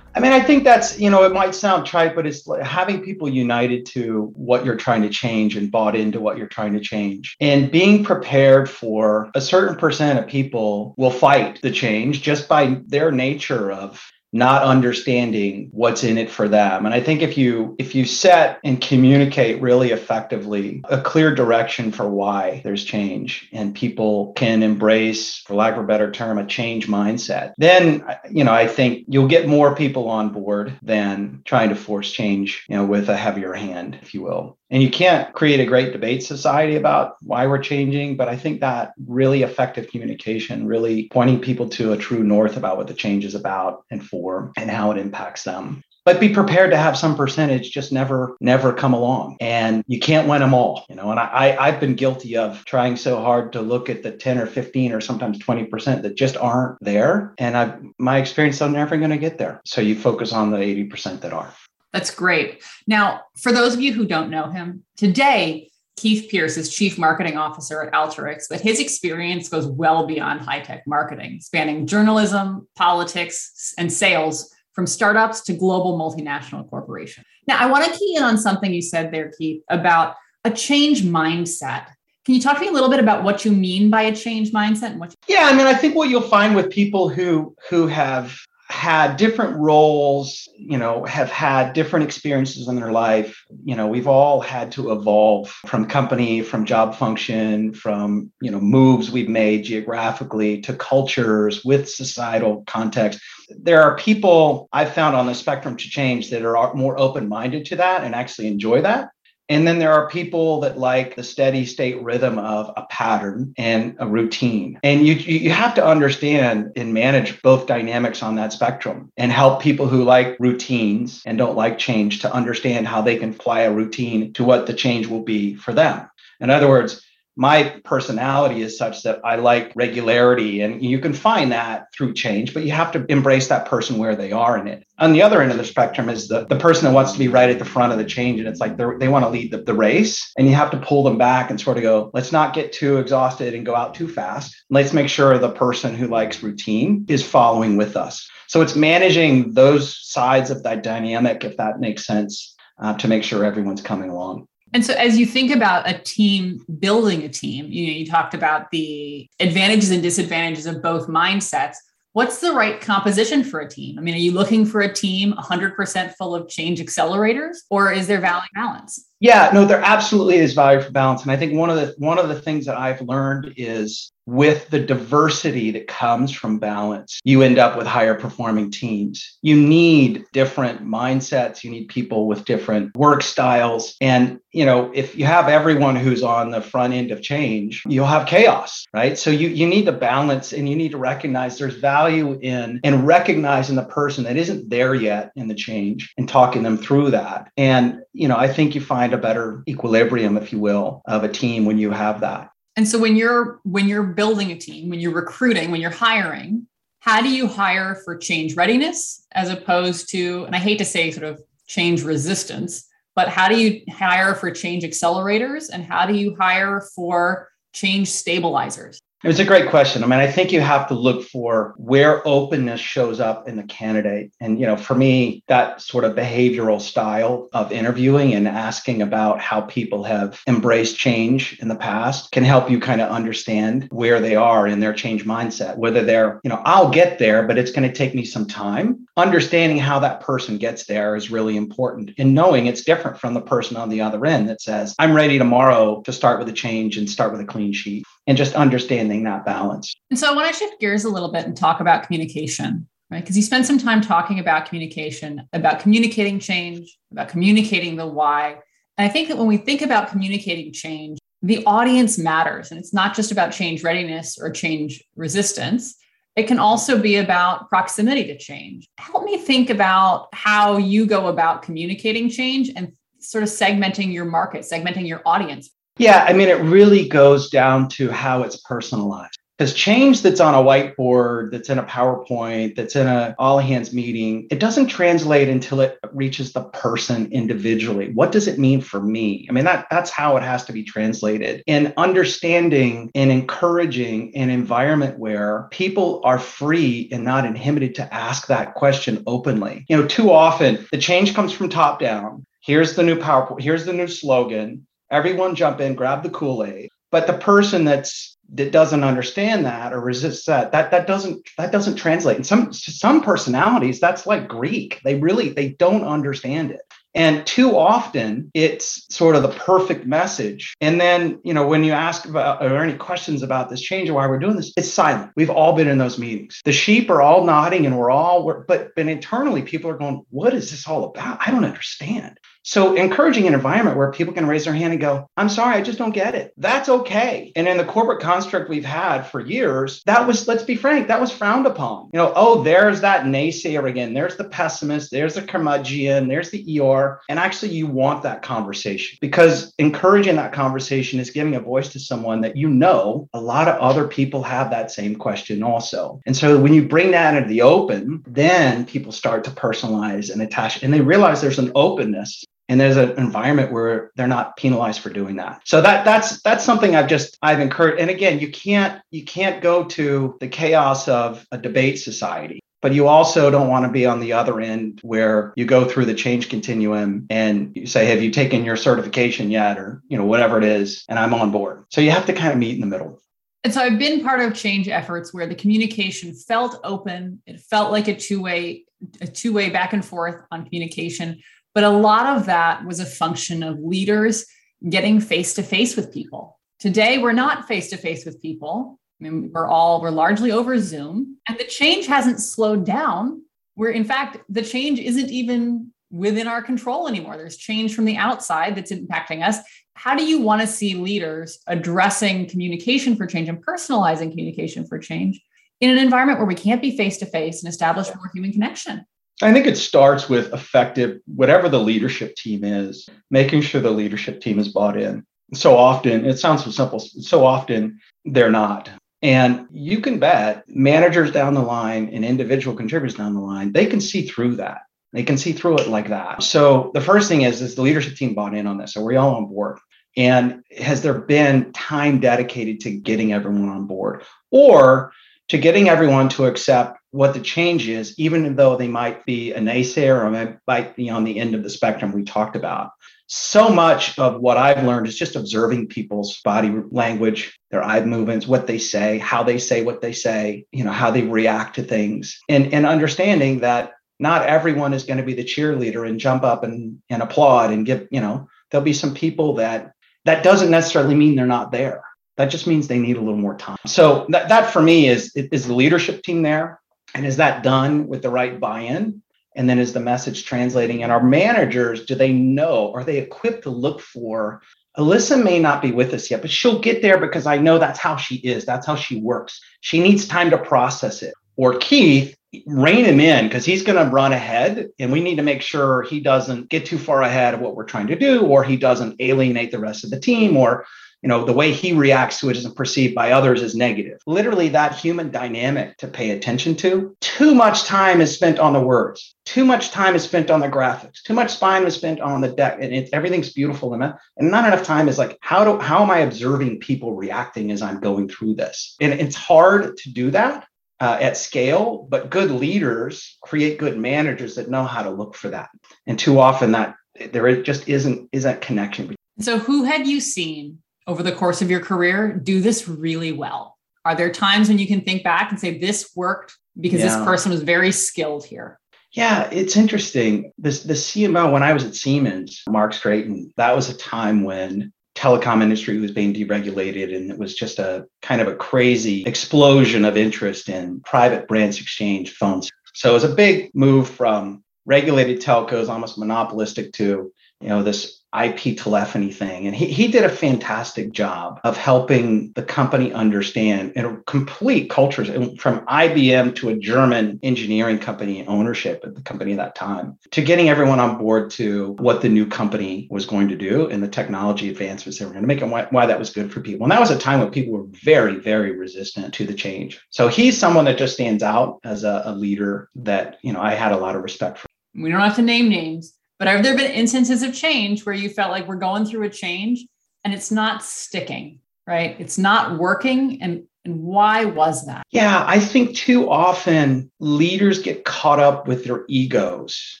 I 0.18 0.20
mean, 0.20 0.32
I 0.32 0.40
think 0.40 0.64
that's, 0.64 0.98
you 0.98 1.10
know, 1.10 1.22
it 1.22 1.32
might 1.32 1.54
sound 1.54 1.86
trite, 1.86 2.16
but 2.16 2.26
it's 2.26 2.44
like 2.44 2.60
having 2.60 3.04
people 3.04 3.28
united 3.28 3.86
to 3.86 4.32
what 4.34 4.64
you're 4.64 4.74
trying 4.74 5.02
to 5.02 5.08
change 5.08 5.56
and 5.56 5.70
bought 5.70 5.94
into 5.94 6.18
what 6.18 6.36
you're 6.36 6.48
trying 6.48 6.72
to 6.72 6.80
change. 6.80 7.36
And 7.40 7.70
being 7.70 8.02
prepared 8.02 8.68
for 8.68 9.30
a 9.36 9.40
certain 9.40 9.76
percent 9.76 10.18
of 10.18 10.26
people 10.26 10.96
will 10.96 11.12
fight 11.12 11.62
the 11.62 11.70
change 11.70 12.20
just 12.22 12.48
by 12.48 12.80
their 12.88 13.12
nature 13.12 13.70
of 13.70 14.04
not 14.32 14.62
understanding 14.62 15.68
what's 15.72 16.04
in 16.04 16.18
it 16.18 16.30
for 16.30 16.48
them. 16.48 16.84
And 16.84 16.94
i 16.94 17.00
think 17.00 17.22
if 17.22 17.38
you 17.38 17.74
if 17.78 17.94
you 17.94 18.04
set 18.04 18.58
and 18.64 18.80
communicate 18.80 19.62
really 19.62 19.92
effectively 19.92 20.82
a 20.84 21.00
clear 21.00 21.34
direction 21.34 21.92
for 21.92 22.08
why 22.08 22.60
there's 22.64 22.84
change 22.84 23.48
and 23.52 23.74
people 23.74 24.32
can 24.34 24.62
embrace 24.62 25.38
for 25.38 25.54
lack 25.54 25.74
of 25.74 25.84
a 25.84 25.86
better 25.86 26.10
term 26.10 26.38
a 26.38 26.46
change 26.46 26.86
mindset 26.88 27.54
then 27.56 28.04
you 28.30 28.44
know 28.44 28.52
i 28.52 28.66
think 28.66 29.04
you'll 29.08 29.28
get 29.28 29.48
more 29.48 29.74
people 29.74 30.08
on 30.08 30.30
board 30.30 30.76
than 30.82 31.40
trying 31.44 31.68
to 31.68 31.76
force 31.76 32.10
change 32.10 32.64
you 32.68 32.76
know 32.76 32.84
with 32.84 33.08
a 33.08 33.16
heavier 33.16 33.54
hand 33.54 33.98
if 34.02 34.12
you 34.12 34.22
will 34.22 34.57
and 34.70 34.82
you 34.82 34.90
can't 34.90 35.32
create 35.34 35.60
a 35.60 35.66
great 35.66 35.92
debate 35.92 36.22
society 36.22 36.76
about 36.76 37.16
why 37.20 37.46
we're 37.46 37.58
changing, 37.58 38.16
but 38.16 38.28
I 38.28 38.36
think 38.36 38.60
that 38.60 38.92
really 39.06 39.42
effective 39.42 39.90
communication, 39.90 40.66
really 40.66 41.08
pointing 41.10 41.40
people 41.40 41.68
to 41.70 41.92
a 41.92 41.96
true 41.96 42.22
north 42.22 42.56
about 42.56 42.76
what 42.76 42.86
the 42.86 42.94
change 42.94 43.24
is 43.24 43.34
about 43.34 43.84
and 43.90 44.04
for 44.04 44.52
and 44.56 44.70
how 44.70 44.90
it 44.90 44.98
impacts 44.98 45.44
them. 45.44 45.82
But 46.04 46.20
be 46.20 46.30
prepared 46.30 46.70
to 46.70 46.78
have 46.78 46.96
some 46.96 47.16
percentage 47.16 47.70
just 47.70 47.92
never, 47.92 48.34
never 48.40 48.72
come 48.72 48.94
along. 48.94 49.36
And 49.40 49.84
you 49.86 50.00
can't 50.00 50.26
win 50.26 50.40
them 50.40 50.54
all, 50.54 50.86
you 50.88 50.94
know. 50.94 51.10
And 51.10 51.20
I, 51.20 51.54
I 51.60 51.70
have 51.70 51.80
been 51.80 51.96
guilty 51.96 52.34
of 52.34 52.64
trying 52.64 52.96
so 52.96 53.20
hard 53.20 53.52
to 53.52 53.60
look 53.60 53.90
at 53.90 54.02
the 54.02 54.12
10 54.12 54.38
or 54.38 54.46
15 54.46 54.92
or 54.92 55.02
sometimes 55.02 55.38
20% 55.38 56.00
that 56.00 56.16
just 56.16 56.38
aren't 56.38 56.82
there. 56.82 57.34
And 57.36 57.58
I 57.58 57.76
my 57.98 58.16
experience, 58.16 58.62
I'm 58.62 58.72
never 58.72 58.96
going 58.96 59.10
to 59.10 59.18
get 59.18 59.36
there. 59.36 59.60
So 59.66 59.82
you 59.82 59.94
focus 59.94 60.32
on 60.32 60.50
the 60.50 60.56
80% 60.56 61.20
that 61.20 61.34
are. 61.34 61.52
That's 61.92 62.10
great. 62.14 62.62
Now, 62.86 63.22
for 63.36 63.52
those 63.52 63.74
of 63.74 63.80
you 63.80 63.92
who 63.92 64.06
don't 64.06 64.30
know 64.30 64.50
him, 64.50 64.84
today, 64.96 65.70
Keith 65.96 66.30
Pearce 66.30 66.56
is 66.56 66.72
Chief 66.72 66.96
Marketing 66.98 67.36
Officer 67.36 67.82
at 67.82 67.92
Alteryx, 67.92 68.44
but 68.48 68.60
his 68.60 68.78
experience 68.78 69.48
goes 69.48 69.66
well 69.66 70.06
beyond 70.06 70.40
high 70.40 70.60
tech 70.60 70.86
marketing, 70.86 71.40
spanning 71.40 71.86
journalism, 71.86 72.68
politics, 72.76 73.74
and 73.78 73.92
sales 73.92 74.54
from 74.74 74.86
startups 74.86 75.40
to 75.40 75.52
global 75.54 75.98
multinational 75.98 76.68
corporations. 76.70 77.26
Now, 77.48 77.58
I 77.58 77.66
want 77.66 77.84
to 77.84 77.98
key 77.98 78.14
in 78.16 78.22
on 78.22 78.38
something 78.38 78.72
you 78.72 78.82
said 78.82 79.10
there, 79.10 79.32
Keith, 79.36 79.62
about 79.68 80.14
a 80.44 80.50
change 80.52 81.02
mindset. 81.02 81.86
Can 82.24 82.34
you 82.34 82.40
talk 82.40 82.56
to 82.56 82.60
me 82.60 82.68
a 82.68 82.72
little 82.72 82.90
bit 82.90 83.00
about 83.00 83.24
what 83.24 83.44
you 83.44 83.50
mean 83.50 83.90
by 83.90 84.02
a 84.02 84.14
change 84.14 84.52
mindset 84.52 84.90
and 84.90 85.00
what? 85.00 85.10
You- 85.26 85.34
yeah, 85.34 85.46
I 85.46 85.56
mean, 85.56 85.66
I 85.66 85.74
think 85.74 85.96
what 85.96 86.10
you'll 86.10 86.20
find 86.20 86.54
with 86.54 86.70
people 86.70 87.08
who 87.08 87.56
who 87.70 87.88
have 87.88 88.38
had 88.70 89.16
different 89.16 89.56
roles, 89.56 90.46
you 90.58 90.76
know, 90.76 91.04
have 91.04 91.30
had 91.30 91.72
different 91.72 92.04
experiences 92.04 92.68
in 92.68 92.76
their 92.76 92.92
life. 92.92 93.42
You 93.64 93.74
know, 93.74 93.86
we've 93.86 94.06
all 94.06 94.40
had 94.42 94.72
to 94.72 94.92
evolve 94.92 95.48
from 95.66 95.86
company, 95.86 96.42
from 96.42 96.66
job 96.66 96.94
function, 96.94 97.72
from, 97.72 98.30
you 98.42 98.50
know, 98.50 98.60
moves 98.60 99.10
we've 99.10 99.28
made 99.28 99.64
geographically 99.64 100.60
to 100.62 100.74
cultures 100.74 101.64
with 101.64 101.88
societal 101.88 102.64
context. 102.66 103.20
There 103.48 103.82
are 103.82 103.96
people 103.96 104.68
I've 104.70 104.92
found 104.92 105.16
on 105.16 105.26
the 105.26 105.34
spectrum 105.34 105.76
to 105.76 105.88
change 105.88 106.28
that 106.30 106.44
are 106.44 106.74
more 106.74 106.98
open 107.00 107.26
minded 107.26 107.64
to 107.66 107.76
that 107.76 108.04
and 108.04 108.14
actually 108.14 108.48
enjoy 108.48 108.82
that. 108.82 109.08
And 109.48 109.66
then 109.66 109.78
there 109.78 109.92
are 109.92 110.08
people 110.08 110.60
that 110.60 110.78
like 110.78 111.16
the 111.16 111.22
steady 111.22 111.64
state 111.64 112.02
rhythm 112.02 112.38
of 112.38 112.70
a 112.76 112.82
pattern 112.86 113.54
and 113.56 113.96
a 113.98 114.06
routine. 114.06 114.78
And 114.82 115.06
you, 115.06 115.14
you 115.14 115.50
have 115.50 115.74
to 115.76 115.86
understand 115.86 116.72
and 116.76 116.92
manage 116.92 117.40
both 117.40 117.66
dynamics 117.66 118.22
on 118.22 118.36
that 118.36 118.52
spectrum 118.52 119.10
and 119.16 119.32
help 119.32 119.62
people 119.62 119.88
who 119.88 120.04
like 120.04 120.36
routines 120.38 121.22
and 121.24 121.38
don't 121.38 121.56
like 121.56 121.78
change 121.78 122.20
to 122.20 122.32
understand 122.32 122.86
how 122.86 123.00
they 123.00 123.16
can 123.16 123.30
apply 123.30 123.60
a 123.60 123.72
routine 123.72 124.32
to 124.34 124.44
what 124.44 124.66
the 124.66 124.74
change 124.74 125.06
will 125.06 125.22
be 125.22 125.54
for 125.54 125.72
them. 125.72 126.08
In 126.40 126.50
other 126.50 126.68
words, 126.68 127.07
my 127.38 127.80
personality 127.84 128.62
is 128.62 128.76
such 128.76 129.04
that 129.04 129.20
I 129.24 129.36
like 129.36 129.70
regularity 129.76 130.60
and 130.60 130.84
you 130.84 130.98
can 130.98 131.12
find 131.12 131.52
that 131.52 131.86
through 131.94 132.14
change, 132.14 132.52
but 132.52 132.64
you 132.64 132.72
have 132.72 132.90
to 132.92 133.06
embrace 133.08 133.46
that 133.46 133.66
person 133.66 133.96
where 133.96 134.16
they 134.16 134.32
are 134.32 134.58
in 134.58 134.66
it. 134.66 134.84
On 134.98 135.12
the 135.12 135.22
other 135.22 135.40
end 135.40 135.52
of 135.52 135.56
the 135.56 135.64
spectrum 135.64 136.08
is 136.08 136.26
the, 136.26 136.46
the 136.46 136.58
person 136.58 136.84
that 136.84 136.92
wants 136.92 137.12
to 137.12 137.18
be 137.18 137.28
right 137.28 137.48
at 137.48 137.60
the 137.60 137.64
front 137.64 137.92
of 137.92 137.98
the 137.98 138.04
change. 138.04 138.40
And 138.40 138.48
it's 138.48 138.58
like 138.58 138.76
they 138.76 139.06
want 139.06 139.24
to 139.24 139.30
lead 139.30 139.52
the, 139.52 139.58
the 139.58 139.72
race 139.72 140.32
and 140.36 140.48
you 140.48 140.56
have 140.56 140.72
to 140.72 140.78
pull 140.78 141.04
them 141.04 141.16
back 141.16 141.48
and 141.48 141.60
sort 141.60 141.76
of 141.76 141.84
go, 141.84 142.10
let's 142.12 142.32
not 142.32 142.54
get 142.54 142.72
too 142.72 142.98
exhausted 142.98 143.54
and 143.54 143.64
go 143.64 143.76
out 143.76 143.94
too 143.94 144.08
fast. 144.08 144.60
Let's 144.68 144.92
make 144.92 145.08
sure 145.08 145.38
the 145.38 145.52
person 145.52 145.94
who 145.94 146.08
likes 146.08 146.42
routine 146.42 147.06
is 147.08 147.24
following 147.24 147.76
with 147.76 147.96
us. 147.96 148.28
So 148.48 148.62
it's 148.62 148.74
managing 148.74 149.54
those 149.54 149.96
sides 149.96 150.50
of 150.50 150.64
that 150.64 150.82
dynamic, 150.82 151.44
if 151.44 151.56
that 151.58 151.78
makes 151.78 152.04
sense, 152.04 152.56
uh, 152.80 152.94
to 152.94 153.06
make 153.06 153.22
sure 153.22 153.44
everyone's 153.44 153.82
coming 153.82 154.10
along. 154.10 154.48
And 154.74 154.84
so, 154.84 154.94
as 154.94 155.18
you 155.18 155.26
think 155.26 155.50
about 155.50 155.88
a 155.88 155.98
team 155.98 156.64
building 156.78 157.22
a 157.22 157.28
team, 157.28 157.66
you 157.66 157.86
know, 157.86 157.92
you 157.92 158.06
talked 158.06 158.34
about 158.34 158.70
the 158.70 159.28
advantages 159.40 159.90
and 159.90 160.02
disadvantages 160.02 160.66
of 160.66 160.82
both 160.82 161.08
mindsets. 161.08 161.76
What's 162.12 162.40
the 162.40 162.52
right 162.52 162.80
composition 162.80 163.44
for 163.44 163.60
a 163.60 163.68
team? 163.68 163.98
I 163.98 164.02
mean, 164.02 164.14
are 164.14 164.18
you 164.18 164.32
looking 164.32 164.66
for 164.66 164.80
a 164.80 164.92
team 164.92 165.32
100% 165.34 166.14
full 166.14 166.34
of 166.34 166.48
change 166.48 166.80
accelerators, 166.80 167.58
or 167.70 167.92
is 167.92 168.06
there 168.06 168.20
value 168.20 168.48
balance? 168.54 169.07
Yeah, 169.20 169.50
no, 169.52 169.64
there 169.64 169.80
absolutely 169.80 170.36
is 170.36 170.54
value 170.54 170.80
for 170.80 170.92
balance, 170.92 171.22
and 171.22 171.32
I 171.32 171.36
think 171.36 171.54
one 171.54 171.70
of 171.70 171.76
the 171.76 171.94
one 171.98 172.18
of 172.18 172.28
the 172.28 172.40
things 172.40 172.66
that 172.66 172.76
I've 172.76 173.00
learned 173.02 173.54
is 173.56 174.12
with 174.28 174.68
the 174.68 174.78
diversity 174.78 175.70
that 175.70 175.86
comes 175.86 176.30
from 176.30 176.58
balance, 176.58 177.18
you 177.24 177.40
end 177.40 177.58
up 177.58 177.78
with 177.78 177.86
higher 177.86 178.14
performing 178.14 178.70
teams. 178.70 179.38
You 179.40 179.56
need 179.56 180.26
different 180.34 180.84
mindsets, 180.84 181.64
you 181.64 181.70
need 181.70 181.88
people 181.88 182.28
with 182.28 182.44
different 182.44 182.94
work 182.94 183.22
styles. 183.22 183.96
And, 184.02 184.38
you 184.52 184.66
know, 184.66 184.92
if 184.94 185.16
you 185.16 185.24
have 185.24 185.48
everyone 185.48 185.96
who's 185.96 186.22
on 186.22 186.50
the 186.50 186.60
front 186.60 186.92
end 186.92 187.10
of 187.10 187.22
change, 187.22 187.82
you'll 187.86 188.04
have 188.04 188.28
chaos, 188.28 188.84
right? 188.92 189.16
So 189.16 189.30
you, 189.30 189.48
you 189.48 189.66
need 189.66 189.86
to 189.86 189.92
balance 189.92 190.52
and 190.52 190.68
you 190.68 190.76
need 190.76 190.90
to 190.90 190.98
recognize 190.98 191.56
there's 191.56 191.76
value 191.76 192.38
in 192.42 192.80
and 192.84 193.06
recognizing 193.06 193.76
the 193.76 193.84
person 193.84 194.24
that 194.24 194.36
isn't 194.36 194.68
there 194.68 194.94
yet 194.94 195.32
in 195.36 195.48
the 195.48 195.54
change 195.54 196.12
and 196.18 196.28
talking 196.28 196.62
them 196.62 196.76
through 196.76 197.12
that. 197.12 197.50
And, 197.56 198.02
you 198.12 198.28
know, 198.28 198.36
I 198.36 198.52
think 198.52 198.74
you 198.74 198.82
find 198.82 199.07
a 199.12 199.18
better 199.18 199.62
equilibrium, 199.68 200.36
if 200.36 200.52
you 200.52 200.58
will, 200.58 201.02
of 201.06 201.24
a 201.24 201.28
team 201.28 201.64
when 201.64 201.78
you 201.78 201.90
have 201.90 202.20
that. 202.20 202.50
And 202.76 202.86
so 202.86 202.98
when 202.98 203.16
you're 203.16 203.60
when 203.64 203.88
you're 203.88 204.04
building 204.04 204.52
a 204.52 204.56
team, 204.56 204.88
when 204.88 205.00
you're 205.00 205.14
recruiting, 205.14 205.70
when 205.70 205.80
you're 205.80 205.90
hiring, 205.90 206.66
how 207.00 207.20
do 207.20 207.28
you 207.28 207.46
hire 207.48 207.96
for 208.04 208.16
change 208.16 208.56
readiness 208.56 209.26
as 209.32 209.50
opposed 209.50 210.10
to 210.10 210.44
and 210.44 210.54
I 210.54 210.58
hate 210.58 210.78
to 210.78 210.84
say 210.84 211.10
sort 211.10 211.24
of 211.24 211.42
change 211.66 212.02
resistance, 212.02 212.86
but 213.16 213.28
how 213.28 213.48
do 213.48 213.60
you 213.60 213.82
hire 213.90 214.34
for 214.34 214.50
change 214.50 214.84
accelerators 214.84 215.70
and 215.72 215.84
how 215.84 216.06
do 216.06 216.14
you 216.14 216.36
hire 216.36 216.80
for 216.94 217.48
change 217.72 218.08
stabilizers? 218.10 219.00
It's 219.24 219.40
a 219.40 219.44
great 219.44 219.68
question. 219.68 220.04
I 220.04 220.06
mean, 220.06 220.20
I 220.20 220.30
think 220.30 220.52
you 220.52 220.60
have 220.60 220.86
to 220.88 220.94
look 220.94 221.24
for 221.24 221.74
where 221.76 222.26
openness 222.26 222.80
shows 222.80 223.18
up 223.18 223.48
in 223.48 223.56
the 223.56 223.64
candidate. 223.64 224.32
And, 224.40 224.60
you 224.60 224.66
know, 224.66 224.76
for 224.76 224.94
me, 224.94 225.42
that 225.48 225.80
sort 225.80 226.04
of 226.04 226.14
behavioral 226.14 226.80
style 226.80 227.48
of 227.52 227.72
interviewing 227.72 228.34
and 228.34 228.46
asking 228.46 229.02
about 229.02 229.40
how 229.40 229.62
people 229.62 230.04
have 230.04 230.40
embraced 230.46 230.98
change 230.98 231.58
in 231.60 231.66
the 231.66 231.74
past 231.74 232.30
can 232.30 232.44
help 232.44 232.70
you 232.70 232.78
kind 232.78 233.00
of 233.00 233.10
understand 233.10 233.88
where 233.90 234.20
they 234.20 234.36
are 234.36 234.68
in 234.68 234.78
their 234.78 234.92
change 234.92 235.24
mindset, 235.24 235.76
whether 235.78 236.04
they're, 236.04 236.40
you 236.44 236.50
know, 236.50 236.62
I'll 236.64 236.90
get 236.90 237.18
there, 237.18 237.42
but 237.42 237.58
it's 237.58 237.72
going 237.72 237.88
to 237.88 237.94
take 237.94 238.14
me 238.14 238.24
some 238.24 238.46
time. 238.46 239.04
Understanding 239.16 239.78
how 239.78 239.98
that 239.98 240.20
person 240.20 240.58
gets 240.58 240.84
there 240.84 241.16
is 241.16 241.28
really 241.28 241.56
important 241.56 242.12
and 242.18 242.36
knowing 242.36 242.66
it's 242.66 242.84
different 242.84 243.18
from 243.18 243.34
the 243.34 243.40
person 243.40 243.76
on 243.76 243.88
the 243.88 244.00
other 244.00 244.24
end 244.24 244.48
that 244.48 244.62
says, 244.62 244.94
I'm 245.00 245.16
ready 245.16 245.38
tomorrow 245.38 246.02
to 246.02 246.12
start 246.12 246.38
with 246.38 246.48
a 246.48 246.52
change 246.52 246.96
and 246.96 247.10
start 247.10 247.32
with 247.32 247.40
a 247.40 247.44
clean 247.44 247.72
sheet 247.72 248.04
and 248.28 248.36
just 248.36 248.54
understanding 248.54 249.24
that 249.24 249.44
balance. 249.44 249.96
And 250.10 250.18
so 250.18 250.30
I 250.30 250.36
want 250.36 250.52
to 250.52 250.54
shift 250.54 250.78
gears 250.78 251.04
a 251.04 251.08
little 251.08 251.32
bit 251.32 251.46
and 251.46 251.56
talk 251.56 251.80
about 251.80 252.04
communication, 252.04 252.86
right? 253.10 253.20
Because 253.20 253.36
you 253.36 253.42
spend 253.42 253.64
some 253.64 253.78
time 253.78 254.02
talking 254.02 254.38
about 254.38 254.66
communication, 254.66 255.48
about 255.54 255.80
communicating 255.80 256.38
change, 256.38 256.96
about 257.10 257.30
communicating 257.30 257.96
the 257.96 258.06
why. 258.06 258.58
And 258.98 259.06
I 259.06 259.08
think 259.08 259.28
that 259.28 259.38
when 259.38 259.46
we 259.46 259.56
think 259.56 259.80
about 259.80 260.10
communicating 260.10 260.74
change, 260.74 261.18
the 261.40 261.64
audience 261.64 262.18
matters. 262.18 262.70
And 262.70 262.78
it's 262.78 262.92
not 262.92 263.16
just 263.16 263.32
about 263.32 263.50
change 263.50 263.82
readiness 263.82 264.38
or 264.38 264.50
change 264.50 265.02
resistance. 265.16 265.96
It 266.36 266.46
can 266.46 266.58
also 266.58 267.00
be 267.00 267.16
about 267.16 267.70
proximity 267.70 268.24
to 268.24 268.36
change. 268.36 268.86
Help 268.98 269.24
me 269.24 269.38
think 269.38 269.70
about 269.70 270.28
how 270.34 270.76
you 270.76 271.06
go 271.06 271.28
about 271.28 271.62
communicating 271.62 272.28
change 272.28 272.70
and 272.76 272.92
sort 273.20 273.42
of 273.42 273.48
segmenting 273.48 274.12
your 274.12 274.26
market, 274.26 274.66
segmenting 274.70 275.08
your 275.08 275.22
audience? 275.24 275.70
Yeah, 275.98 276.24
I 276.26 276.32
mean, 276.32 276.48
it 276.48 276.60
really 276.60 277.08
goes 277.08 277.50
down 277.50 277.88
to 277.90 278.10
how 278.10 278.42
it's 278.42 278.56
personalized. 278.56 279.38
Because 279.58 279.74
change 279.74 280.22
that's 280.22 280.38
on 280.38 280.54
a 280.54 280.58
whiteboard, 280.58 281.50
that's 281.50 281.68
in 281.68 281.80
a 281.80 281.82
PowerPoint, 281.82 282.76
that's 282.76 282.94
in 282.94 283.08
a 283.08 283.34
all 283.40 283.58
hands 283.58 283.92
meeting, 283.92 284.46
it 284.52 284.60
doesn't 284.60 284.86
translate 284.86 285.48
until 285.48 285.80
it 285.80 285.98
reaches 286.12 286.52
the 286.52 286.62
person 286.62 287.28
individually. 287.32 288.12
What 288.14 288.30
does 288.30 288.46
it 288.46 288.60
mean 288.60 288.80
for 288.80 289.00
me? 289.00 289.48
I 289.50 289.52
mean, 289.52 289.64
that, 289.64 289.88
that's 289.90 290.10
how 290.10 290.36
it 290.36 290.44
has 290.44 290.64
to 290.66 290.72
be 290.72 290.84
translated. 290.84 291.64
And 291.66 291.92
understanding 291.96 293.10
and 293.16 293.32
encouraging 293.32 294.36
an 294.36 294.48
environment 294.48 295.18
where 295.18 295.66
people 295.72 296.20
are 296.22 296.38
free 296.38 297.08
and 297.10 297.24
not 297.24 297.44
inhibited 297.44 297.96
to 297.96 298.14
ask 298.14 298.46
that 298.46 298.74
question 298.74 299.24
openly. 299.26 299.84
You 299.88 299.96
know, 299.96 300.06
too 300.06 300.30
often 300.30 300.86
the 300.92 300.98
change 300.98 301.34
comes 301.34 301.52
from 301.52 301.68
top 301.68 301.98
down. 301.98 302.46
Here's 302.60 302.94
the 302.94 303.02
new 303.02 303.16
PowerPoint, 303.16 303.62
here's 303.62 303.86
the 303.86 303.92
new 303.92 304.06
slogan. 304.06 304.86
Everyone 305.10 305.54
jump 305.54 305.80
in, 305.80 305.94
grab 305.94 306.22
the 306.22 306.30
Kool-Aid. 306.30 306.90
But 307.10 307.26
the 307.26 307.34
person 307.34 307.84
that's 307.84 308.36
that 308.54 308.72
doesn't 308.72 309.04
understand 309.04 309.66
that 309.66 309.92
or 309.92 310.00
resists 310.00 310.46
that 310.46 310.72
that 310.72 310.90
that 310.90 311.06
doesn't 311.06 311.48
that 311.56 311.72
doesn't 311.72 311.96
translate. 311.96 312.36
And 312.36 312.46
some 312.46 312.72
some 312.72 313.22
personalities 313.22 314.00
that's 314.00 314.26
like 314.26 314.48
greek. 314.48 315.00
They 315.04 315.16
really 315.16 315.50
they 315.50 315.70
don't 315.70 316.04
understand 316.04 316.70
it 316.70 316.80
and 317.14 317.46
too 317.46 317.76
often 317.76 318.50
it's 318.54 319.06
sort 319.14 319.34
of 319.34 319.42
the 319.42 319.48
perfect 319.48 320.06
message 320.06 320.74
and 320.80 321.00
then 321.00 321.40
you 321.44 321.54
know 321.54 321.66
when 321.66 321.84
you 321.84 321.92
ask 321.92 322.26
about 322.26 322.62
are 322.62 322.82
any 322.82 322.94
questions 322.94 323.42
about 323.42 323.70
this 323.70 323.80
change 323.80 324.08
or 324.08 324.14
why 324.14 324.26
we're 324.26 324.38
doing 324.38 324.56
this 324.56 324.72
it's 324.76 324.90
silent 324.90 325.30
we've 325.36 325.50
all 325.50 325.74
been 325.74 325.88
in 325.88 325.98
those 325.98 326.18
meetings 326.18 326.60
the 326.64 326.72
sheep 326.72 327.10
are 327.10 327.22
all 327.22 327.44
nodding 327.44 327.86
and 327.86 327.98
we're 327.98 328.10
all 328.10 328.64
but 328.66 328.90
but 328.94 329.08
internally 329.08 329.62
people 329.62 329.90
are 329.90 329.96
going 329.96 330.22
what 330.30 330.54
is 330.54 330.70
this 330.70 330.86
all 330.86 331.04
about 331.04 331.38
i 331.46 331.50
don't 331.50 331.64
understand 331.64 332.38
so 332.68 332.94
encouraging 332.96 333.46
an 333.46 333.54
environment 333.54 333.96
where 333.96 334.12
people 334.12 334.34
can 334.34 334.46
raise 334.46 334.66
their 334.66 334.74
hand 334.74 334.92
and 334.92 335.00
go, 335.00 335.30
I'm 335.38 335.48
sorry, 335.48 335.76
I 335.76 335.80
just 335.80 335.96
don't 335.96 336.10
get 336.10 336.34
it. 336.34 336.52
That's 336.58 336.90
okay. 336.90 337.50
And 337.56 337.66
in 337.66 337.78
the 337.78 337.84
corporate 337.84 338.20
construct 338.20 338.68
we've 338.68 338.84
had 338.84 339.22
for 339.22 339.40
years, 339.40 340.02
that 340.04 340.26
was, 340.26 340.46
let's 340.46 340.64
be 340.64 340.76
frank, 340.76 341.08
that 341.08 341.18
was 341.18 341.32
frowned 341.32 341.66
upon. 341.66 342.10
You 342.12 342.18
know, 342.18 342.30
oh, 342.36 342.62
there's 342.62 343.00
that 343.00 343.24
naysayer 343.24 343.88
again. 343.88 344.12
There's 344.12 344.36
the 344.36 344.44
pessimist, 344.44 345.10
there's 345.10 345.32
the 345.32 345.40
curmudgeon, 345.40 346.28
there's 346.28 346.50
the 346.50 346.60
Eeyore. 346.98 347.18
And 347.28 347.38
actually, 347.38 347.72
you 347.72 347.86
want 347.86 348.22
that 348.22 348.42
conversation 348.42 349.18
because 349.20 349.72
encouraging 349.78 350.36
that 350.36 350.52
conversation 350.52 351.20
is 351.20 351.30
giving 351.30 351.54
a 351.54 351.60
voice 351.60 351.88
to 351.90 352.00
someone 352.00 352.40
that 352.42 352.56
you 352.56 352.68
know 352.68 353.28
a 353.32 353.40
lot 353.40 353.68
of 353.68 353.78
other 353.78 354.06
people 354.06 354.42
have 354.42 354.70
that 354.70 354.90
same 354.90 355.16
question 355.16 355.62
also. 355.62 356.20
And 356.26 356.36
so 356.36 356.58
when 356.58 356.74
you 356.74 356.86
bring 356.86 357.10
that 357.12 357.34
into 357.34 357.48
the 357.48 357.62
open, 357.62 358.22
then 358.26 358.86
people 358.86 359.12
start 359.12 359.44
to 359.44 359.50
personalize 359.50 360.30
and 360.30 360.42
attach, 360.42 360.82
and 360.82 360.92
they 360.92 361.00
realize 361.00 361.40
there's 361.40 361.58
an 361.58 361.72
openness 361.74 362.44
and 362.70 362.78
there's 362.78 362.96
an 362.96 363.12
environment 363.18 363.72
where 363.72 364.10
they're 364.14 364.26
not 364.26 364.56
penalized 364.56 365.00
for 365.00 365.08
doing 365.10 365.36
that 365.36 365.60
so 365.64 365.80
that 365.80 366.04
that's 366.04 366.42
that's 366.42 366.64
something 366.64 366.94
i've 366.94 367.08
just 367.08 367.38
i've 367.40 367.60
encouraged 367.60 367.98
and 367.98 368.10
again 368.10 368.38
you 368.38 368.50
can't 368.50 369.00
you 369.10 369.24
can't 369.24 369.62
go 369.62 369.84
to 369.84 370.36
the 370.40 370.48
chaos 370.48 371.08
of 371.08 371.46
a 371.50 371.56
debate 371.56 371.98
society 371.98 372.60
but 372.80 372.94
you 372.94 373.08
also 373.08 373.50
don't 373.50 373.68
want 373.68 373.84
to 373.84 373.90
be 373.90 374.06
on 374.06 374.20
the 374.20 374.32
other 374.32 374.60
end 374.60 375.00
where 375.02 375.52
you 375.56 375.64
go 375.64 375.84
through 375.84 376.04
the 376.04 376.14
change 376.14 376.48
continuum 376.48 377.26
and 377.30 377.74
you 377.76 377.86
say 377.86 378.06
have 378.06 378.22
you 378.22 378.30
taken 378.30 378.64
your 378.64 378.76
certification 378.76 379.50
yet 379.50 379.78
or 379.78 380.02
you 380.08 380.16
know 380.16 380.24
whatever 380.24 380.58
it 380.58 380.64
is 380.64 381.04
and 381.08 381.18
i'm 381.18 381.34
on 381.34 381.50
board 381.50 381.84
so 381.90 382.00
you 382.00 382.10
have 382.10 382.26
to 382.26 382.32
kind 382.32 382.52
of 382.52 382.58
meet 382.58 382.74
in 382.74 382.80
the 382.80 382.86
middle 382.86 383.20
and 383.64 383.72
so 383.72 383.80
i've 383.80 383.98
been 383.98 384.22
part 384.22 384.40
of 384.40 384.54
change 384.54 384.88
efforts 384.88 385.34
where 385.34 385.46
the 385.46 385.54
communication 385.54 386.34
felt 386.34 386.80
open 386.84 387.42
it 387.46 387.60
felt 387.60 387.90
like 387.90 388.08
a 388.08 388.14
two-way 388.14 388.84
a 389.20 389.26
two-way 389.26 389.70
back 389.70 389.92
and 389.92 390.04
forth 390.04 390.42
on 390.50 390.64
communication 390.64 391.40
but 391.74 391.84
a 391.84 391.90
lot 391.90 392.36
of 392.36 392.46
that 392.46 392.84
was 392.84 392.98
a 392.98 393.06
function 393.06 393.62
of 393.62 393.78
leaders 393.78 394.44
getting 394.88 395.20
face 395.20 395.54
to 395.54 395.62
face 395.62 395.96
with 395.96 396.12
people. 396.12 396.58
Today, 396.78 397.18
we're 397.18 397.32
not 397.32 397.66
face 397.66 397.90
to 397.90 397.96
face 397.96 398.24
with 398.24 398.40
people. 398.40 398.98
I 399.20 399.24
mean, 399.24 399.50
we're 399.52 399.66
all, 399.66 400.00
we're 400.00 400.10
largely 400.10 400.52
over 400.52 400.78
Zoom, 400.78 401.38
and 401.48 401.58
the 401.58 401.64
change 401.64 402.06
hasn't 402.06 402.40
slowed 402.40 402.84
down. 402.84 403.42
Where 403.74 403.90
in 403.90 404.04
fact, 404.04 404.38
the 404.48 404.62
change 404.62 404.98
isn't 404.98 405.30
even 405.30 405.92
within 406.10 406.48
our 406.48 406.62
control 406.62 407.06
anymore. 407.06 407.36
There's 407.36 407.56
change 407.56 407.94
from 407.94 408.06
the 408.06 408.16
outside 408.16 408.74
that's 408.74 408.90
impacting 408.90 409.46
us. 409.46 409.58
How 409.94 410.16
do 410.16 410.24
you 410.24 410.40
want 410.40 410.60
to 410.62 410.66
see 410.66 410.94
leaders 410.94 411.58
addressing 411.66 412.48
communication 412.48 413.14
for 413.16 413.26
change 413.26 413.48
and 413.48 413.64
personalizing 413.64 414.30
communication 414.30 414.86
for 414.86 414.98
change 414.98 415.40
in 415.80 415.90
an 415.90 415.98
environment 415.98 416.38
where 416.38 416.46
we 416.46 416.54
can't 416.54 416.82
be 416.82 416.96
face 416.96 417.18
to 417.18 417.26
face 417.26 417.62
and 417.62 417.70
establish 417.70 418.08
more 418.14 418.30
human 418.32 418.52
connection? 418.52 419.04
I 419.42 419.52
think 419.52 419.66
it 419.66 419.76
starts 419.76 420.28
with 420.28 420.52
effective, 420.52 421.20
whatever 421.26 421.68
the 421.68 421.78
leadership 421.78 422.34
team 422.34 422.64
is, 422.64 423.08
making 423.30 423.62
sure 423.62 423.80
the 423.80 423.90
leadership 423.90 424.40
team 424.40 424.58
is 424.58 424.68
bought 424.68 424.96
in. 425.00 425.24
So 425.54 425.76
often, 425.76 426.24
it 426.24 426.38
sounds 426.38 426.64
so 426.64 426.70
simple, 426.70 426.98
so 426.98 427.46
often 427.46 428.00
they're 428.24 428.50
not. 428.50 428.90
And 429.22 429.66
you 429.72 430.00
can 430.00 430.18
bet 430.18 430.64
managers 430.68 431.32
down 431.32 431.54
the 431.54 431.62
line 431.62 432.10
and 432.12 432.24
individual 432.24 432.76
contributors 432.76 433.16
down 433.16 433.34
the 433.34 433.40
line, 433.40 433.72
they 433.72 433.86
can 433.86 434.00
see 434.00 434.22
through 434.26 434.56
that. 434.56 434.82
They 435.12 435.22
can 435.22 435.38
see 435.38 435.52
through 435.52 435.78
it 435.78 435.88
like 435.88 436.08
that. 436.08 436.42
So 436.42 436.90
the 436.94 437.00
first 437.00 437.28
thing 437.28 437.42
is, 437.42 437.62
is 437.62 437.74
the 437.74 437.82
leadership 437.82 438.16
team 438.16 438.34
bought 438.34 438.54
in 438.54 438.66
on 438.66 438.78
this? 438.78 438.96
Are 438.96 439.02
we 439.02 439.16
all 439.16 439.34
on 439.36 439.46
board? 439.46 439.78
And 440.16 440.62
has 440.76 441.02
there 441.02 441.18
been 441.18 441.72
time 441.72 442.20
dedicated 442.20 442.80
to 442.80 442.90
getting 442.90 443.32
everyone 443.32 443.68
on 443.68 443.86
board? 443.86 444.24
Or 444.50 445.12
to 445.48 445.58
getting 445.58 445.88
everyone 445.88 446.28
to 446.30 446.44
accept 446.44 446.97
what 447.10 447.34
the 447.34 447.40
change 447.40 447.88
is, 447.88 448.18
even 448.18 448.56
though 448.56 448.76
they 448.76 448.88
might 448.88 449.24
be 449.24 449.52
a 449.52 449.60
naysayer 449.60 450.24
or 450.24 450.58
might 450.66 450.96
be 450.96 451.08
on 451.08 451.24
the 451.24 451.38
end 451.38 451.54
of 451.54 451.62
the 451.62 451.70
spectrum 451.70 452.12
we 452.12 452.22
talked 452.22 452.56
about. 452.56 452.90
So 453.26 453.68
much 453.68 454.18
of 454.18 454.40
what 454.40 454.56
I've 454.56 454.84
learned 454.84 455.06
is 455.06 455.18
just 455.18 455.36
observing 455.36 455.88
people's 455.88 456.40
body 456.40 456.72
language, 456.90 457.58
their 457.70 457.82
eye 457.82 458.02
movements, 458.04 458.46
what 458.46 458.66
they 458.66 458.78
say, 458.78 459.18
how 459.18 459.42
they 459.42 459.58
say 459.58 459.82
what 459.82 460.00
they 460.00 460.12
say, 460.12 460.64
you 460.72 460.84
know, 460.84 460.92
how 460.92 461.10
they 461.10 461.22
react 461.22 461.74
to 461.76 461.82
things, 461.82 462.40
and, 462.48 462.72
and 462.72 462.86
understanding 462.86 463.60
that 463.60 463.92
not 464.18 464.46
everyone 464.46 464.94
is 464.94 465.04
going 465.04 465.18
to 465.18 465.22
be 465.22 465.34
the 465.34 465.44
cheerleader 465.44 466.08
and 466.08 466.18
jump 466.18 466.42
up 466.42 466.64
and, 466.64 467.00
and 467.10 467.22
applaud 467.22 467.70
and 467.70 467.86
give, 467.86 468.08
you 468.10 468.20
know, 468.20 468.48
there'll 468.70 468.84
be 468.84 468.92
some 468.92 469.14
people 469.14 469.54
that 469.54 469.92
that 470.24 470.42
doesn't 470.42 470.70
necessarily 470.70 471.14
mean 471.14 471.36
they're 471.36 471.46
not 471.46 471.70
there 471.70 472.02
that 472.38 472.50
just 472.50 472.68
means 472.68 472.86
they 472.86 473.00
need 473.00 473.16
a 473.16 473.20
little 473.20 473.36
more 473.36 473.56
time. 473.56 473.76
So 473.84 474.24
that, 474.28 474.48
that 474.48 474.72
for 474.72 474.80
me 474.80 475.08
is 475.08 475.32
is 475.34 475.66
the 475.66 475.74
leadership 475.74 476.22
team 476.22 476.42
there, 476.42 476.80
and 477.14 477.26
is 477.26 477.36
that 477.36 477.62
done 477.62 478.06
with 478.06 478.22
the 478.22 478.30
right 478.30 478.58
buy-in? 478.58 479.22
And 479.56 479.68
then 479.68 479.78
is 479.78 479.92
the 479.92 480.00
message 480.00 480.44
translating? 480.44 481.02
And 481.02 481.10
our 481.10 481.22
managers, 481.22 482.04
do 482.04 482.14
they 482.14 482.32
know? 482.32 482.92
Are 482.94 483.02
they 483.02 483.18
equipped 483.18 483.64
to 483.64 483.70
look 483.70 484.00
for? 484.00 484.62
Alyssa 484.96 485.42
may 485.42 485.58
not 485.58 485.82
be 485.82 485.90
with 485.90 486.12
us 486.12 486.30
yet, 486.30 486.42
but 486.42 486.50
she'll 486.50 486.80
get 486.80 487.02
there 487.02 487.18
because 487.18 487.46
I 487.46 487.58
know 487.58 487.78
that's 487.78 487.98
how 487.98 488.16
she 488.16 488.36
is. 488.36 488.64
That's 488.64 488.86
how 488.86 488.94
she 488.94 489.20
works. 489.20 489.60
She 489.80 490.00
needs 490.00 490.26
time 490.26 490.50
to 490.50 490.58
process 490.58 491.22
it. 491.22 491.34
Or 491.56 491.76
Keith, 491.78 492.36
rein 492.66 493.04
him 493.04 493.20
in 493.20 493.46
because 493.46 493.64
he's 493.64 493.82
going 493.82 494.02
to 494.02 494.10
run 494.10 494.32
ahead 494.32 494.88
and 494.98 495.12
we 495.12 495.20
need 495.20 495.36
to 495.36 495.42
make 495.42 495.60
sure 495.60 496.02
he 496.02 496.20
doesn't 496.20 496.68
get 496.70 496.86
too 496.86 496.98
far 496.98 497.22
ahead 497.22 497.52
of 497.52 497.60
what 497.60 497.76
we're 497.76 497.84
trying 497.84 498.06
to 498.06 498.18
do 498.18 498.46
or 498.46 498.64
he 498.64 498.76
doesn't 498.76 499.16
alienate 499.20 499.70
the 499.70 499.78
rest 499.78 500.02
of 500.02 500.10
the 500.10 500.18
team 500.18 500.56
or 500.56 500.86
you 501.22 501.28
know 501.28 501.44
the 501.44 501.52
way 501.52 501.72
he 501.72 501.92
reacts 501.92 502.40
to 502.40 502.48
it 502.48 502.56
isn't 502.56 502.76
perceived 502.76 503.14
by 503.14 503.32
others 503.32 503.62
as 503.62 503.74
negative 503.74 504.20
literally 504.26 504.68
that 504.68 504.94
human 504.94 505.30
dynamic 505.30 505.96
to 505.96 506.06
pay 506.06 506.30
attention 506.30 506.74
to 506.76 507.16
too 507.20 507.54
much 507.54 507.84
time 507.84 508.20
is 508.20 508.34
spent 508.34 508.58
on 508.58 508.72
the 508.72 508.80
words 508.80 509.34
too 509.44 509.64
much 509.64 509.90
time 509.90 510.14
is 510.14 510.22
spent 510.22 510.50
on 510.50 510.60
the 510.60 510.68
graphics 510.68 511.22
too 511.22 511.34
much 511.34 511.58
time 511.58 511.86
is 511.86 511.94
spent 511.94 512.20
on 512.20 512.40
the 512.40 512.48
deck 512.48 512.78
and 512.80 512.92
it, 512.92 513.08
everything's 513.12 513.52
beautiful 513.52 513.94
and, 513.94 514.02
and 514.02 514.50
not 514.50 514.66
enough 514.66 514.84
time 514.84 515.08
is 515.08 515.18
like 515.18 515.36
how 515.40 515.64
do 515.64 515.78
how 515.78 516.02
am 516.02 516.10
i 516.10 516.18
observing 516.18 516.78
people 516.78 517.14
reacting 517.14 517.70
as 517.70 517.82
i'm 517.82 518.00
going 518.00 518.28
through 518.28 518.54
this 518.54 518.96
and 519.00 519.12
it's 519.12 519.36
hard 519.36 519.96
to 519.96 520.10
do 520.10 520.30
that 520.30 520.66
uh, 521.00 521.16
at 521.20 521.36
scale, 521.36 522.06
but 522.10 522.28
good 522.28 522.50
leaders 522.50 523.38
create 523.40 523.78
good 523.78 523.96
managers 523.96 524.56
that 524.56 524.68
know 524.68 524.84
how 524.84 525.02
to 525.02 525.10
look 525.10 525.36
for 525.36 525.48
that. 525.48 525.68
And 526.08 526.18
too 526.18 526.40
often 526.40 526.72
that 526.72 526.96
there 527.32 527.62
just 527.62 527.88
isn't 527.88 528.28
isn't 528.32 528.60
connection. 528.60 529.14
So, 529.40 529.58
who 529.58 529.84
had 529.84 530.06
you 530.06 530.20
seen 530.20 530.78
over 531.08 531.22
the 531.22 531.32
course 531.32 531.62
of 531.62 531.70
your 531.70 531.80
career 531.80 532.32
do 532.34 532.60
this 532.60 532.86
really 532.86 533.32
well? 533.32 533.76
Are 534.04 534.14
there 534.14 534.30
times 534.30 534.68
when 534.68 534.78
you 534.78 534.86
can 534.86 535.00
think 535.00 535.24
back 535.24 535.50
and 535.50 535.58
say, 535.58 535.78
this 535.78 536.12
worked 536.14 536.56
because 536.78 537.00
yeah. 537.00 537.06
this 537.06 537.16
person 537.24 537.50
was 537.50 537.62
very 537.62 537.90
skilled 537.90 538.44
here? 538.44 538.78
Yeah, 539.12 539.48
it's 539.50 539.76
interesting. 539.76 540.52
This 540.58 540.82
the 540.82 540.92
CMO 540.92 541.50
when 541.50 541.62
I 541.62 541.72
was 541.72 541.84
at 541.84 541.94
Siemens, 541.94 542.62
Mark 542.68 542.92
Straighten, 542.92 543.50
that 543.56 543.74
was 543.74 543.88
a 543.88 543.96
time 543.96 544.44
when 544.44 544.92
telecom 545.16 545.62
industry 545.62 545.98
was 545.98 546.12
being 546.12 546.32
deregulated 546.32 547.16
and 547.16 547.30
it 547.30 547.38
was 547.38 547.54
just 547.54 547.80
a 547.80 548.06
kind 548.22 548.40
of 548.40 548.46
a 548.46 548.54
crazy 548.54 549.24
explosion 549.24 550.04
of 550.04 550.16
interest 550.16 550.68
in 550.68 551.00
private 551.00 551.48
branch 551.48 551.80
exchange 551.80 552.34
phones. 552.34 552.70
So 552.94 553.10
it 553.10 553.14
was 553.14 553.24
a 553.24 553.34
big 553.34 553.70
move 553.74 554.08
from 554.08 554.62
regulated 554.84 555.40
telcos, 555.40 555.88
almost 555.88 556.18
monopolistic, 556.18 556.92
to 556.94 557.32
you 557.60 557.68
know, 557.68 557.82
this 557.82 558.17
IP 558.34 558.76
telephony 558.76 559.32
thing. 559.32 559.66
And 559.66 559.74
he, 559.74 559.86
he 559.86 560.08
did 560.08 560.24
a 560.24 560.28
fantastic 560.28 561.12
job 561.12 561.60
of 561.64 561.76
helping 561.76 562.52
the 562.52 562.62
company 562.62 563.12
understand 563.12 563.92
in 563.96 564.04
a 564.04 564.16
complete 564.26 564.90
cultures 564.90 565.28
from 565.58 565.80
IBM 565.86 566.54
to 566.56 566.68
a 566.68 566.76
German 566.76 567.40
engineering 567.42 567.98
company 567.98 568.46
ownership 568.46 569.02
at 569.04 569.14
the 569.14 569.22
company 569.22 569.52
at 569.52 569.58
that 569.58 569.74
time 569.74 570.18
to 570.32 570.42
getting 570.42 570.68
everyone 570.68 571.00
on 571.00 571.16
board 571.16 571.50
to 571.52 571.92
what 571.98 572.20
the 572.20 572.28
new 572.28 572.44
company 572.46 573.08
was 573.10 573.24
going 573.24 573.48
to 573.48 573.56
do 573.56 573.88
and 573.88 574.02
the 574.02 574.08
technology 574.08 574.68
advancements 574.68 575.18
they 575.18 575.24
were 575.24 575.32
going 575.32 575.42
to 575.42 575.48
make 575.48 575.62
and 575.62 575.70
why, 575.70 575.86
why 575.90 576.04
that 576.04 576.18
was 576.18 576.30
good 576.30 576.52
for 576.52 576.60
people. 576.60 576.84
And 576.84 576.92
that 576.92 577.00
was 577.00 577.10
a 577.10 577.18
time 577.18 577.40
when 577.40 577.50
people 577.50 577.72
were 577.72 577.86
very, 577.88 578.36
very 578.36 578.76
resistant 578.76 579.32
to 579.34 579.46
the 579.46 579.54
change. 579.54 580.00
So 580.10 580.28
he's 580.28 580.58
someone 580.58 580.84
that 580.84 580.98
just 580.98 581.14
stands 581.14 581.42
out 581.42 581.80
as 581.82 582.04
a, 582.04 582.22
a 582.26 582.34
leader 582.34 582.90
that, 582.96 583.38
you 583.42 583.54
know, 583.54 583.60
I 583.60 583.72
had 583.72 583.92
a 583.92 583.96
lot 583.96 584.16
of 584.16 584.22
respect 584.22 584.58
for. 584.58 584.68
We 584.94 585.10
don't 585.10 585.20
have 585.20 585.36
to 585.36 585.42
name 585.42 585.68
names, 585.68 586.17
but 586.38 586.48
have 586.48 586.62
there 586.62 586.76
been 586.76 586.90
instances 586.90 587.42
of 587.42 587.54
change 587.54 588.06
where 588.06 588.14
you 588.14 588.28
felt 588.28 588.50
like 588.50 588.66
we're 588.66 588.76
going 588.76 589.04
through 589.04 589.24
a 589.24 589.30
change 589.30 589.84
and 590.24 590.32
it's 590.32 590.50
not 590.50 590.82
sticking, 590.82 591.60
right? 591.86 592.16
It's 592.18 592.38
not 592.38 592.78
working. 592.78 593.42
And, 593.42 593.64
and 593.84 594.02
why 594.02 594.44
was 594.44 594.86
that? 594.86 595.04
Yeah, 595.10 595.44
I 595.46 595.58
think 595.58 595.96
too 595.96 596.30
often 596.30 597.10
leaders 597.18 597.80
get 597.80 598.04
caught 598.04 598.40
up 598.40 598.68
with 598.68 598.84
their 598.84 599.04
egos 599.08 600.00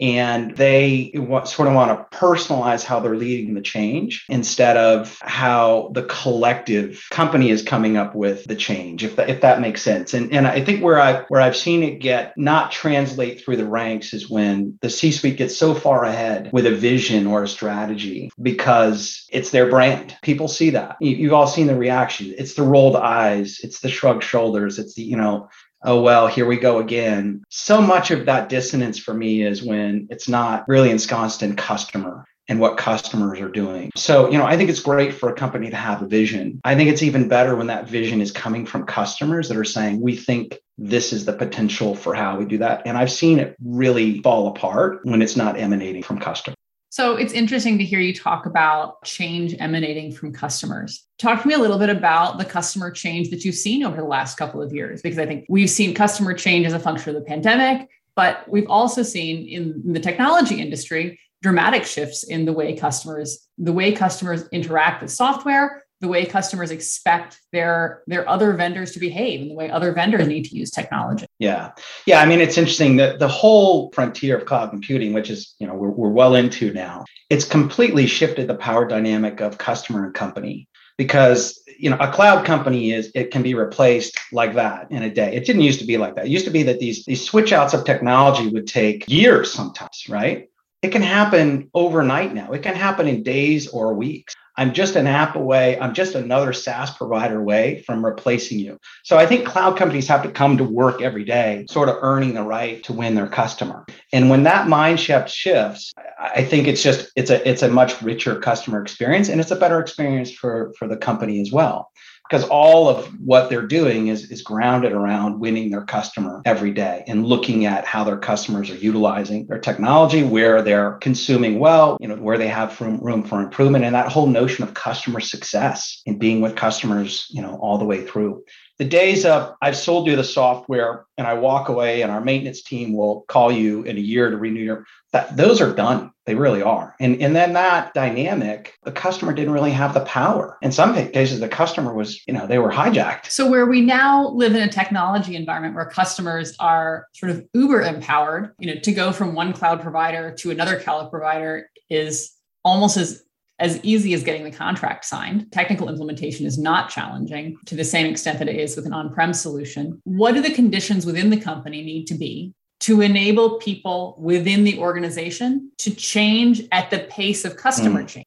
and 0.00 0.56
they 0.56 1.12
sort 1.44 1.68
of 1.68 1.74
want 1.74 2.10
to 2.10 2.16
personalize 2.16 2.84
how 2.84 3.00
they're 3.00 3.16
leading 3.16 3.54
the 3.54 3.62
change 3.62 4.24
instead 4.28 4.76
of 4.76 5.18
how 5.22 5.90
the 5.94 6.02
collective 6.04 7.06
company 7.10 7.50
is 7.50 7.62
coming 7.62 7.96
up 7.96 8.14
with 8.14 8.44
the 8.44 8.54
change 8.54 9.04
if 9.04 9.16
that, 9.16 9.30
if 9.30 9.40
that 9.40 9.60
makes 9.60 9.82
sense. 9.82 10.14
And 10.14 10.32
and 10.32 10.46
I 10.46 10.62
think 10.64 10.82
where 10.82 11.00
I 11.00 11.22
where 11.28 11.40
I've 11.40 11.56
seen 11.56 11.82
it 11.82 12.00
get 12.00 12.36
not 12.36 12.72
translate 12.72 13.40
through 13.40 13.56
the 13.56 13.66
ranks 13.66 14.12
is 14.12 14.28
when 14.28 14.78
the 14.82 14.90
C-suite 14.90 15.36
gets 15.36 15.56
so 15.56 15.74
far 15.74 16.04
ahead 16.04 16.50
with 16.52 16.66
a 16.66 16.74
vision 16.74 17.26
or 17.26 17.42
a 17.42 17.48
strategy 17.48 18.30
because 18.40 19.26
it's 19.30 19.50
their 19.50 19.70
brand. 19.70 20.16
People 20.22 20.48
see 20.48 20.70
that. 20.70 20.96
You, 21.00 21.16
you've 21.16 21.32
all 21.32 21.46
seen 21.46 21.66
the 21.66 21.76
reaction. 21.76 22.34
It's 22.36 22.54
the 22.54 22.62
rolled 22.62 22.96
eyes. 22.96 23.60
It's 23.62 23.80
the 23.80 23.88
shrugged 23.88 24.24
shoulders. 24.24 24.78
It's 24.78 24.94
the 24.94 25.02
you 25.02 25.16
know 25.16 25.48
oh 25.84 26.00
well 26.00 26.26
here 26.26 26.46
we 26.46 26.56
go 26.56 26.78
again 26.78 27.42
so 27.48 27.80
much 27.80 28.10
of 28.10 28.26
that 28.26 28.48
dissonance 28.48 28.98
for 28.98 29.14
me 29.14 29.42
is 29.42 29.62
when 29.62 30.06
it's 30.10 30.28
not 30.28 30.66
really 30.68 30.90
ensconced 30.90 31.42
in 31.42 31.56
customer 31.56 32.24
and 32.48 32.60
what 32.60 32.76
customers 32.76 33.40
are 33.40 33.48
doing. 33.48 33.90
So, 33.96 34.30
you 34.30 34.38
know, 34.38 34.44
I 34.44 34.56
think 34.56 34.70
it's 34.70 34.80
great 34.80 35.14
for 35.14 35.28
a 35.28 35.34
company 35.34 35.70
to 35.70 35.76
have 35.76 36.02
a 36.02 36.06
vision. 36.06 36.60
I 36.64 36.74
think 36.74 36.90
it's 36.90 37.02
even 37.02 37.28
better 37.28 37.56
when 37.56 37.66
that 37.68 37.88
vision 37.88 38.20
is 38.20 38.30
coming 38.30 38.66
from 38.66 38.86
customers 38.86 39.48
that 39.48 39.56
are 39.56 39.64
saying, 39.64 40.00
we 40.00 40.16
think 40.16 40.58
this 40.78 41.12
is 41.12 41.24
the 41.24 41.32
potential 41.32 41.94
for 41.94 42.14
how 42.14 42.38
we 42.38 42.44
do 42.44 42.58
that. 42.58 42.82
And 42.86 42.96
I've 42.96 43.10
seen 43.10 43.38
it 43.38 43.56
really 43.64 44.20
fall 44.22 44.48
apart 44.48 45.00
when 45.02 45.22
it's 45.22 45.36
not 45.36 45.58
emanating 45.58 46.02
from 46.02 46.20
customers. 46.20 46.56
So 46.96 47.16
it's 47.16 47.34
interesting 47.34 47.76
to 47.76 47.84
hear 47.84 48.00
you 48.00 48.14
talk 48.14 48.46
about 48.46 49.04
change 49.04 49.54
emanating 49.58 50.10
from 50.12 50.32
customers. 50.32 51.04
Talk 51.18 51.42
to 51.42 51.46
me 51.46 51.52
a 51.52 51.58
little 51.58 51.76
bit 51.78 51.90
about 51.90 52.38
the 52.38 52.44
customer 52.46 52.90
change 52.90 53.28
that 53.28 53.44
you've 53.44 53.54
seen 53.54 53.84
over 53.84 53.98
the 53.98 54.06
last 54.06 54.38
couple 54.38 54.62
of 54.62 54.72
years, 54.72 55.02
because 55.02 55.18
I 55.18 55.26
think 55.26 55.44
we've 55.50 55.68
seen 55.68 55.94
customer 55.94 56.32
change 56.32 56.64
as 56.64 56.72
a 56.72 56.78
function 56.78 57.14
of 57.14 57.22
the 57.22 57.28
pandemic, 57.28 57.86
but 58.14 58.48
we've 58.48 58.70
also 58.70 59.02
seen 59.02 59.46
in 59.46 59.92
the 59.92 60.00
technology 60.00 60.58
industry 60.58 61.20
dramatic 61.42 61.84
shifts 61.84 62.22
in 62.22 62.46
the 62.46 62.52
way 62.54 62.74
customers 62.74 63.46
the 63.58 63.74
way 63.74 63.92
customers 63.92 64.48
interact 64.48 65.02
with 65.02 65.10
software 65.10 65.84
the 66.00 66.08
way 66.08 66.26
customers 66.26 66.70
expect 66.70 67.40
their 67.52 68.02
their 68.06 68.28
other 68.28 68.52
vendors 68.52 68.92
to 68.92 69.00
behave 69.00 69.40
and 69.40 69.50
the 69.50 69.54
way 69.54 69.70
other 69.70 69.92
vendors 69.92 70.26
need 70.26 70.44
to 70.44 70.56
use 70.56 70.70
technology. 70.70 71.26
Yeah. 71.38 71.72
Yeah 72.06 72.20
i 72.20 72.26
mean 72.26 72.40
it's 72.40 72.58
interesting 72.58 72.96
that 72.96 73.18
the 73.18 73.28
whole 73.28 73.90
frontier 73.92 74.36
of 74.38 74.46
cloud 74.46 74.70
computing 74.70 75.12
which 75.12 75.30
is 75.30 75.54
you 75.58 75.66
know 75.66 75.74
we're, 75.74 75.90
we're 75.90 76.10
well 76.10 76.34
into 76.34 76.72
now 76.72 77.04
it's 77.30 77.44
completely 77.44 78.06
shifted 78.06 78.48
the 78.48 78.54
power 78.54 78.86
dynamic 78.86 79.40
of 79.40 79.58
customer 79.58 80.04
and 80.04 80.14
company 80.14 80.68
because 80.96 81.62
you 81.78 81.90
know 81.90 81.96
a 81.98 82.10
cloud 82.10 82.44
company 82.44 82.92
is 82.92 83.10
it 83.14 83.30
can 83.30 83.42
be 83.42 83.54
replaced 83.54 84.18
like 84.32 84.54
that 84.54 84.90
in 84.90 85.02
a 85.02 85.10
day. 85.12 85.34
It 85.34 85.44
didn't 85.44 85.62
used 85.62 85.80
to 85.80 85.86
be 85.86 85.98
like 85.98 86.14
that. 86.16 86.26
It 86.26 86.30
used 86.30 86.46
to 86.46 86.50
be 86.50 86.62
that 86.64 86.78
these 86.78 87.04
these 87.04 87.24
switch 87.24 87.52
outs 87.52 87.74
of 87.74 87.84
technology 87.84 88.48
would 88.48 88.66
take 88.66 89.08
years 89.08 89.52
sometimes 89.52 90.08
right 90.08 90.48
it 90.86 90.92
can 90.92 91.02
happen 91.02 91.68
overnight 91.74 92.32
now 92.32 92.52
it 92.52 92.62
can 92.62 92.74
happen 92.74 93.06
in 93.06 93.22
days 93.22 93.68
or 93.68 93.94
weeks 93.94 94.34
I'm 94.58 94.72
just 94.72 94.96
an 94.96 95.06
app 95.06 95.36
away. 95.36 95.78
I'm 95.78 95.92
just 95.92 96.14
another 96.14 96.52
SaaS 96.52 96.90
provider 96.90 97.38
away 97.38 97.82
from 97.82 98.04
replacing 98.04 98.58
you. 98.58 98.78
So 99.04 99.18
I 99.18 99.26
think 99.26 99.46
cloud 99.46 99.76
companies 99.76 100.08
have 100.08 100.22
to 100.22 100.30
come 100.30 100.56
to 100.56 100.64
work 100.64 101.02
every 101.02 101.24
day, 101.24 101.66
sort 101.68 101.88
of 101.88 101.96
earning 102.00 102.34
the 102.34 102.42
right 102.42 102.82
to 102.84 102.92
win 102.92 103.14
their 103.14 103.26
customer. 103.26 103.84
And 104.12 104.30
when 104.30 104.44
that 104.44 104.68
mind 104.68 104.98
shift 104.98 105.28
shifts, 105.28 105.92
I 106.18 106.42
think 106.42 106.68
it's 106.68 106.82
just 106.82 107.10
it's 107.16 107.30
a 107.30 107.46
it's 107.48 107.62
a 107.62 107.68
much 107.68 108.00
richer 108.00 108.36
customer 108.36 108.80
experience 108.80 109.28
and 109.28 109.40
it's 109.40 109.50
a 109.50 109.56
better 109.56 109.78
experience 109.78 110.30
for 110.30 110.72
for 110.78 110.88
the 110.88 110.96
company 110.96 111.40
as 111.40 111.52
well 111.52 111.90
because 112.28 112.44
all 112.48 112.88
of 112.88 113.06
what 113.20 113.48
they're 113.48 113.66
doing 113.66 114.08
is, 114.08 114.30
is 114.30 114.42
grounded 114.42 114.92
around 114.92 115.40
winning 115.40 115.70
their 115.70 115.84
customer 115.84 116.42
every 116.44 116.72
day 116.72 117.04
and 117.06 117.26
looking 117.26 117.66
at 117.66 117.84
how 117.84 118.04
their 118.04 118.16
customers 118.16 118.70
are 118.70 118.76
utilizing 118.76 119.46
their 119.46 119.58
technology, 119.58 120.22
where 120.22 120.62
they're 120.62 120.92
consuming 120.94 121.58
well, 121.58 121.96
you 122.00 122.08
know, 122.08 122.16
where 122.16 122.38
they 122.38 122.48
have 122.48 122.80
room, 122.80 122.98
room 123.00 123.22
for 123.22 123.40
improvement, 123.40 123.84
and 123.84 123.94
that 123.94 124.10
whole 124.10 124.26
notion 124.26 124.64
of 124.64 124.74
customer 124.74 125.20
success 125.20 126.02
and 126.06 126.18
being 126.18 126.40
with 126.40 126.56
customers, 126.56 127.26
you 127.30 127.42
know, 127.42 127.56
all 127.60 127.78
the 127.78 127.84
way 127.84 128.04
through. 128.04 128.44
The 128.78 128.84
days 128.84 129.24
of 129.24 129.54
I've 129.62 129.76
sold 129.76 130.06
you 130.06 130.16
the 130.16 130.24
software 130.24 131.06
and 131.16 131.26
I 131.26 131.34
walk 131.34 131.68
away 131.68 132.02
and 132.02 132.12
our 132.12 132.20
maintenance 132.20 132.62
team 132.62 132.92
will 132.92 133.22
call 133.28 133.50
you 133.50 133.82
in 133.84 133.96
a 133.96 134.00
year 134.00 134.30
to 134.30 134.36
renew 134.36 134.60
your 134.60 134.84
that 135.12 135.34
those 135.36 135.62
are 135.62 135.74
done. 135.74 136.10
They 136.26 136.34
really 136.34 136.60
are. 136.60 136.94
And 137.00 137.22
and 137.22 137.34
then 137.34 137.54
that 137.54 137.94
dynamic 137.94 138.74
the 138.84 138.92
customer 138.92 139.32
didn't 139.32 139.54
really 139.54 139.70
have 139.70 139.94
the 139.94 140.00
power. 140.00 140.58
In 140.60 140.72
some 140.72 140.94
cases 140.94 141.40
the 141.40 141.48
customer 141.48 141.94
was 141.94 142.20
you 142.26 142.34
know 142.34 142.46
they 142.46 142.58
were 142.58 142.70
hijacked. 142.70 143.30
So 143.30 143.48
where 143.48 143.66
we 143.66 143.80
now 143.80 144.28
live 144.28 144.54
in 144.54 144.62
a 144.62 144.70
technology 144.70 145.36
environment 145.36 145.74
where 145.74 145.86
customers 145.86 146.54
are 146.60 147.06
sort 147.14 147.30
of 147.30 147.46
uber 147.54 147.80
empowered 147.80 148.52
you 148.58 148.74
know 148.74 148.80
to 148.80 148.92
go 148.92 149.10
from 149.10 149.34
one 149.34 149.54
cloud 149.54 149.80
provider 149.80 150.34
to 150.34 150.50
another 150.50 150.78
cloud 150.78 151.10
provider 151.10 151.70
is 151.88 152.32
almost 152.62 152.96
as 152.96 153.22
as 153.58 153.82
easy 153.82 154.12
as 154.14 154.22
getting 154.22 154.44
the 154.44 154.50
contract 154.50 155.04
signed. 155.04 155.50
Technical 155.50 155.88
implementation 155.88 156.46
is 156.46 156.58
not 156.58 156.90
challenging 156.90 157.56
to 157.66 157.74
the 157.74 157.84
same 157.84 158.06
extent 158.06 158.38
that 158.38 158.48
it 158.48 158.56
is 158.56 158.76
with 158.76 158.86
an 158.86 158.92
on 158.92 159.12
prem 159.12 159.32
solution. 159.32 160.00
What 160.04 160.34
do 160.34 160.42
the 160.42 160.52
conditions 160.52 161.06
within 161.06 161.30
the 161.30 161.40
company 161.40 161.82
need 161.82 162.06
to 162.08 162.14
be 162.14 162.52
to 162.80 163.00
enable 163.00 163.58
people 163.58 164.16
within 164.18 164.64
the 164.64 164.78
organization 164.78 165.72
to 165.78 165.94
change 165.94 166.62
at 166.72 166.90
the 166.90 167.00
pace 167.10 167.44
of 167.44 167.56
customer 167.56 168.02
mm. 168.02 168.08
change. 168.08 168.26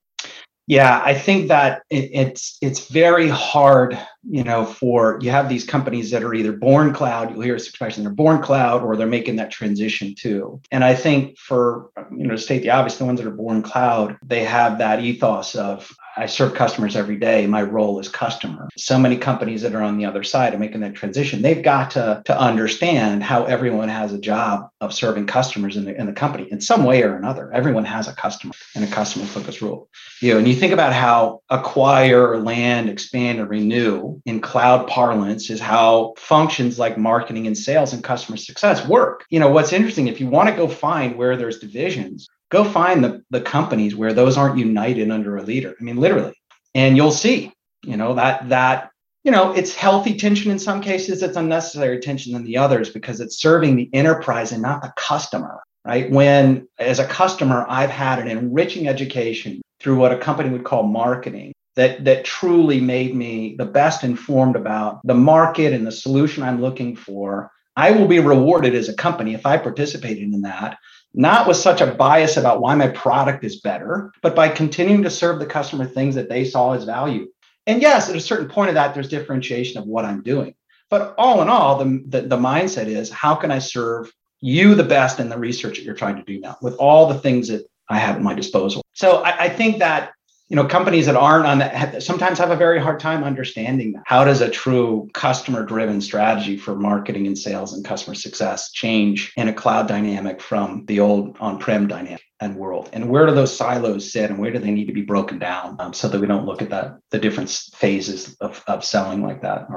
Yeah, 0.69 1.01
I 1.03 1.15
think 1.15 1.47
that 1.47 1.81
it, 1.89 2.11
it's 2.13 2.59
it's 2.61 2.89
very 2.89 3.27
hard, 3.27 3.97
you 4.29 4.43
know, 4.43 4.65
for 4.65 5.17
you 5.19 5.31
have 5.31 5.49
these 5.49 5.65
companies 5.65 6.11
that 6.11 6.21
are 6.21 6.35
either 6.35 6.51
born 6.51 6.93
cloud, 6.93 7.31
you'll 7.31 7.41
hear 7.41 7.55
this 7.55 7.67
expression, 7.67 8.03
they're 8.03 8.13
born 8.13 8.39
cloud, 8.39 8.83
or 8.83 8.95
they're 8.95 9.07
making 9.07 9.37
that 9.37 9.49
transition 9.49 10.13
too. 10.15 10.61
And 10.69 10.83
I 10.83 10.93
think 10.93 11.39
for 11.39 11.89
you 12.15 12.27
know, 12.27 12.35
to 12.35 12.37
state 12.37 12.61
the 12.61 12.69
obvious, 12.69 12.97
the 12.97 13.05
ones 13.05 13.19
that 13.19 13.27
are 13.27 13.31
born 13.31 13.63
cloud, 13.63 14.19
they 14.23 14.43
have 14.43 14.77
that 14.77 14.99
ethos 14.99 15.55
of 15.55 15.91
I 16.19 16.25
serve 16.25 16.53
customers 16.53 16.97
every 16.97 17.15
day. 17.15 17.47
My 17.47 17.63
role 17.63 17.97
is 17.97 18.09
customer. 18.09 18.67
So 18.77 18.99
many 18.99 19.15
companies 19.15 19.61
that 19.61 19.73
are 19.73 19.81
on 19.81 19.97
the 19.97 20.03
other 20.03 20.21
side 20.21 20.53
of 20.53 20.59
making 20.59 20.81
that 20.81 20.93
transition, 20.93 21.41
they've 21.41 21.63
got 21.63 21.91
to, 21.91 22.21
to 22.25 22.37
understand 22.37 23.23
how 23.23 23.45
everyone 23.45 23.87
has 23.87 24.11
a 24.11 24.19
job 24.19 24.69
of 24.81 24.93
serving 24.93 25.27
customers 25.27 25.77
in 25.77 25.85
the, 25.85 25.97
in 25.97 26.07
the 26.07 26.11
company 26.11 26.51
in 26.51 26.59
some 26.59 26.83
way 26.83 27.03
or 27.03 27.15
another. 27.15 27.49
Everyone 27.53 27.85
has 27.85 28.09
a 28.09 28.13
customer 28.13 28.53
and 28.75 28.83
a 28.83 28.87
customer 28.87 29.23
focused 29.23 29.61
role. 29.61 29.87
You 30.21 30.33
know, 30.33 30.39
and 30.39 30.47
you 30.47 30.55
think 30.55 30.73
about 30.73 30.91
how 30.91 31.41
acquire, 31.49 32.37
land, 32.37 32.89
expand, 32.89 33.39
and 33.39 33.49
renew 33.49 34.19
in 34.25 34.41
cloud 34.41 34.87
parlance 34.87 35.49
is 35.49 35.61
how 35.61 36.15
functions 36.17 36.77
like 36.77 36.97
marketing 36.97 37.47
and 37.47 37.57
sales 37.57 37.93
and 37.93 38.03
customer 38.03 38.35
success 38.35 38.85
work. 38.85 39.25
You 39.29 39.39
know, 39.39 39.49
what's 39.49 39.71
interesting, 39.71 40.07
if 40.07 40.19
you 40.19 40.27
want 40.27 40.49
to 40.49 40.55
go 40.55 40.67
find 40.67 41.15
where 41.15 41.37
there's 41.37 41.59
divisions, 41.59 42.27
go 42.49 42.63
find 42.63 43.03
the, 43.03 43.23
the 43.29 43.41
companies 43.41 43.95
where 43.95 44.13
those 44.13 44.37
aren't 44.37 44.57
united 44.57 45.11
under 45.11 45.37
a 45.37 45.43
leader. 45.43 45.75
I 45.79 45.83
mean, 45.83 45.97
literally, 45.97 46.33
and 46.75 46.97
you'll 46.97 47.11
see, 47.11 47.53
you 47.83 47.97
know, 47.97 48.15
that, 48.15 48.49
that, 48.49 48.91
you 49.23 49.31
know, 49.31 49.51
it's 49.51 49.75
healthy 49.75 50.15
tension 50.15 50.51
in 50.51 50.59
some 50.59 50.81
cases, 50.81 51.21
it's 51.21 51.37
unnecessary 51.37 51.99
tension 51.99 52.35
in 52.35 52.43
the 52.43 52.57
others 52.57 52.89
because 52.89 53.19
it's 53.19 53.39
serving 53.39 53.75
the 53.75 53.89
enterprise 53.93 54.51
and 54.51 54.61
not 54.61 54.81
the 54.81 54.93
customer, 54.95 55.61
right? 55.85 56.09
When, 56.09 56.67
as 56.77 56.99
a 56.99 57.07
customer, 57.07 57.65
I've 57.67 57.89
had 57.89 58.19
an 58.19 58.27
enriching 58.27 58.87
education 58.87 59.61
through 59.79 59.97
what 59.97 60.11
a 60.11 60.17
company 60.17 60.49
would 60.49 60.63
call 60.63 60.83
marketing 60.83 61.53
that 61.75 62.03
that 62.03 62.25
truly 62.25 62.81
made 62.81 63.15
me 63.15 63.55
the 63.57 63.65
best 63.65 64.03
informed 64.03 64.55
about 64.55 64.99
the 65.05 65.13
market 65.13 65.73
and 65.73 65.85
the 65.85 65.91
solution 65.91 66.43
I'm 66.43 66.61
looking 66.61 66.95
for. 66.95 67.51
I 67.75 67.91
will 67.91 68.07
be 68.07 68.19
rewarded 68.19 68.75
as 68.75 68.89
a 68.89 68.95
company 68.95 69.33
if 69.33 69.45
I 69.45 69.57
participated 69.57 70.23
in 70.23 70.41
that 70.41 70.77
not 71.13 71.47
with 71.47 71.57
such 71.57 71.81
a 71.81 71.87
bias 71.87 72.37
about 72.37 72.61
why 72.61 72.75
my 72.75 72.87
product 72.87 73.43
is 73.43 73.61
better, 73.61 74.11
but 74.21 74.35
by 74.35 74.49
continuing 74.49 75.03
to 75.03 75.09
serve 75.09 75.39
the 75.39 75.45
customer 75.45 75.85
things 75.85 76.15
that 76.15 76.29
they 76.29 76.45
saw 76.45 76.73
as 76.73 76.83
value. 76.83 77.27
And 77.67 77.81
yes, 77.81 78.09
at 78.09 78.15
a 78.15 78.21
certain 78.21 78.47
point 78.47 78.69
of 78.69 78.75
that, 78.75 78.93
there's 78.93 79.09
differentiation 79.09 79.79
of 79.79 79.87
what 79.87 80.05
I'm 80.05 80.23
doing. 80.23 80.55
But 80.89 81.13
all 81.17 81.41
in 81.41 81.49
all, 81.49 81.77
the, 81.77 82.03
the, 82.07 82.21
the 82.21 82.37
mindset 82.37 82.87
is 82.87 83.11
how 83.11 83.35
can 83.35 83.51
I 83.51 83.59
serve 83.59 84.11
you 84.41 84.75
the 84.75 84.83
best 84.83 85.19
in 85.19 85.29
the 85.29 85.37
research 85.37 85.77
that 85.77 85.83
you're 85.83 85.95
trying 85.95 86.15
to 86.15 86.23
do 86.23 86.39
now 86.39 86.57
with 86.61 86.75
all 86.75 87.07
the 87.07 87.19
things 87.19 87.49
that 87.49 87.69
I 87.89 87.97
have 87.97 88.15
at 88.15 88.21
my 88.21 88.33
disposal. 88.33 88.83
So 88.93 89.23
I, 89.23 89.45
I 89.45 89.49
think 89.49 89.79
that 89.79 90.11
you 90.49 90.55
know 90.55 90.65
companies 90.65 91.05
that 91.05 91.15
aren't 91.15 91.45
on 91.45 91.59
that 91.59 92.01
sometimes 92.01 92.39
have 92.39 92.51
a 92.51 92.55
very 92.55 92.79
hard 92.79 92.99
time 92.99 93.23
understanding 93.23 93.93
that. 93.93 94.03
how 94.05 94.25
does 94.25 94.41
a 94.41 94.49
true 94.49 95.07
customer 95.13 95.63
driven 95.63 96.01
strategy 96.01 96.57
for 96.57 96.75
marketing 96.75 97.27
and 97.27 97.37
sales 97.37 97.73
and 97.73 97.85
customer 97.85 98.15
success 98.15 98.71
change 98.71 99.31
in 99.37 99.47
a 99.47 99.53
cloud 99.53 99.87
dynamic 99.87 100.41
from 100.41 100.85
the 100.87 100.99
old 100.99 101.37
on-prem 101.39 101.87
dynamic 101.87 102.23
and 102.39 102.55
world 102.55 102.89
and 102.93 103.09
where 103.09 103.25
do 103.25 103.33
those 103.33 103.55
silos 103.55 104.11
sit 104.11 104.29
and 104.29 104.39
where 104.39 104.51
do 104.51 104.59
they 104.59 104.71
need 104.71 104.85
to 104.85 104.93
be 104.93 105.01
broken 105.01 105.39
down 105.39 105.75
um, 105.79 105.93
so 105.93 106.07
that 106.07 106.19
we 106.19 106.27
don't 106.27 106.45
look 106.45 106.61
at 106.61 106.69
that 106.69 106.97
the 107.11 107.19
different 107.19 107.49
phases 107.75 108.35
of, 108.41 108.63
of 108.67 108.83
selling 108.83 109.23
like 109.23 109.41
that 109.41 109.67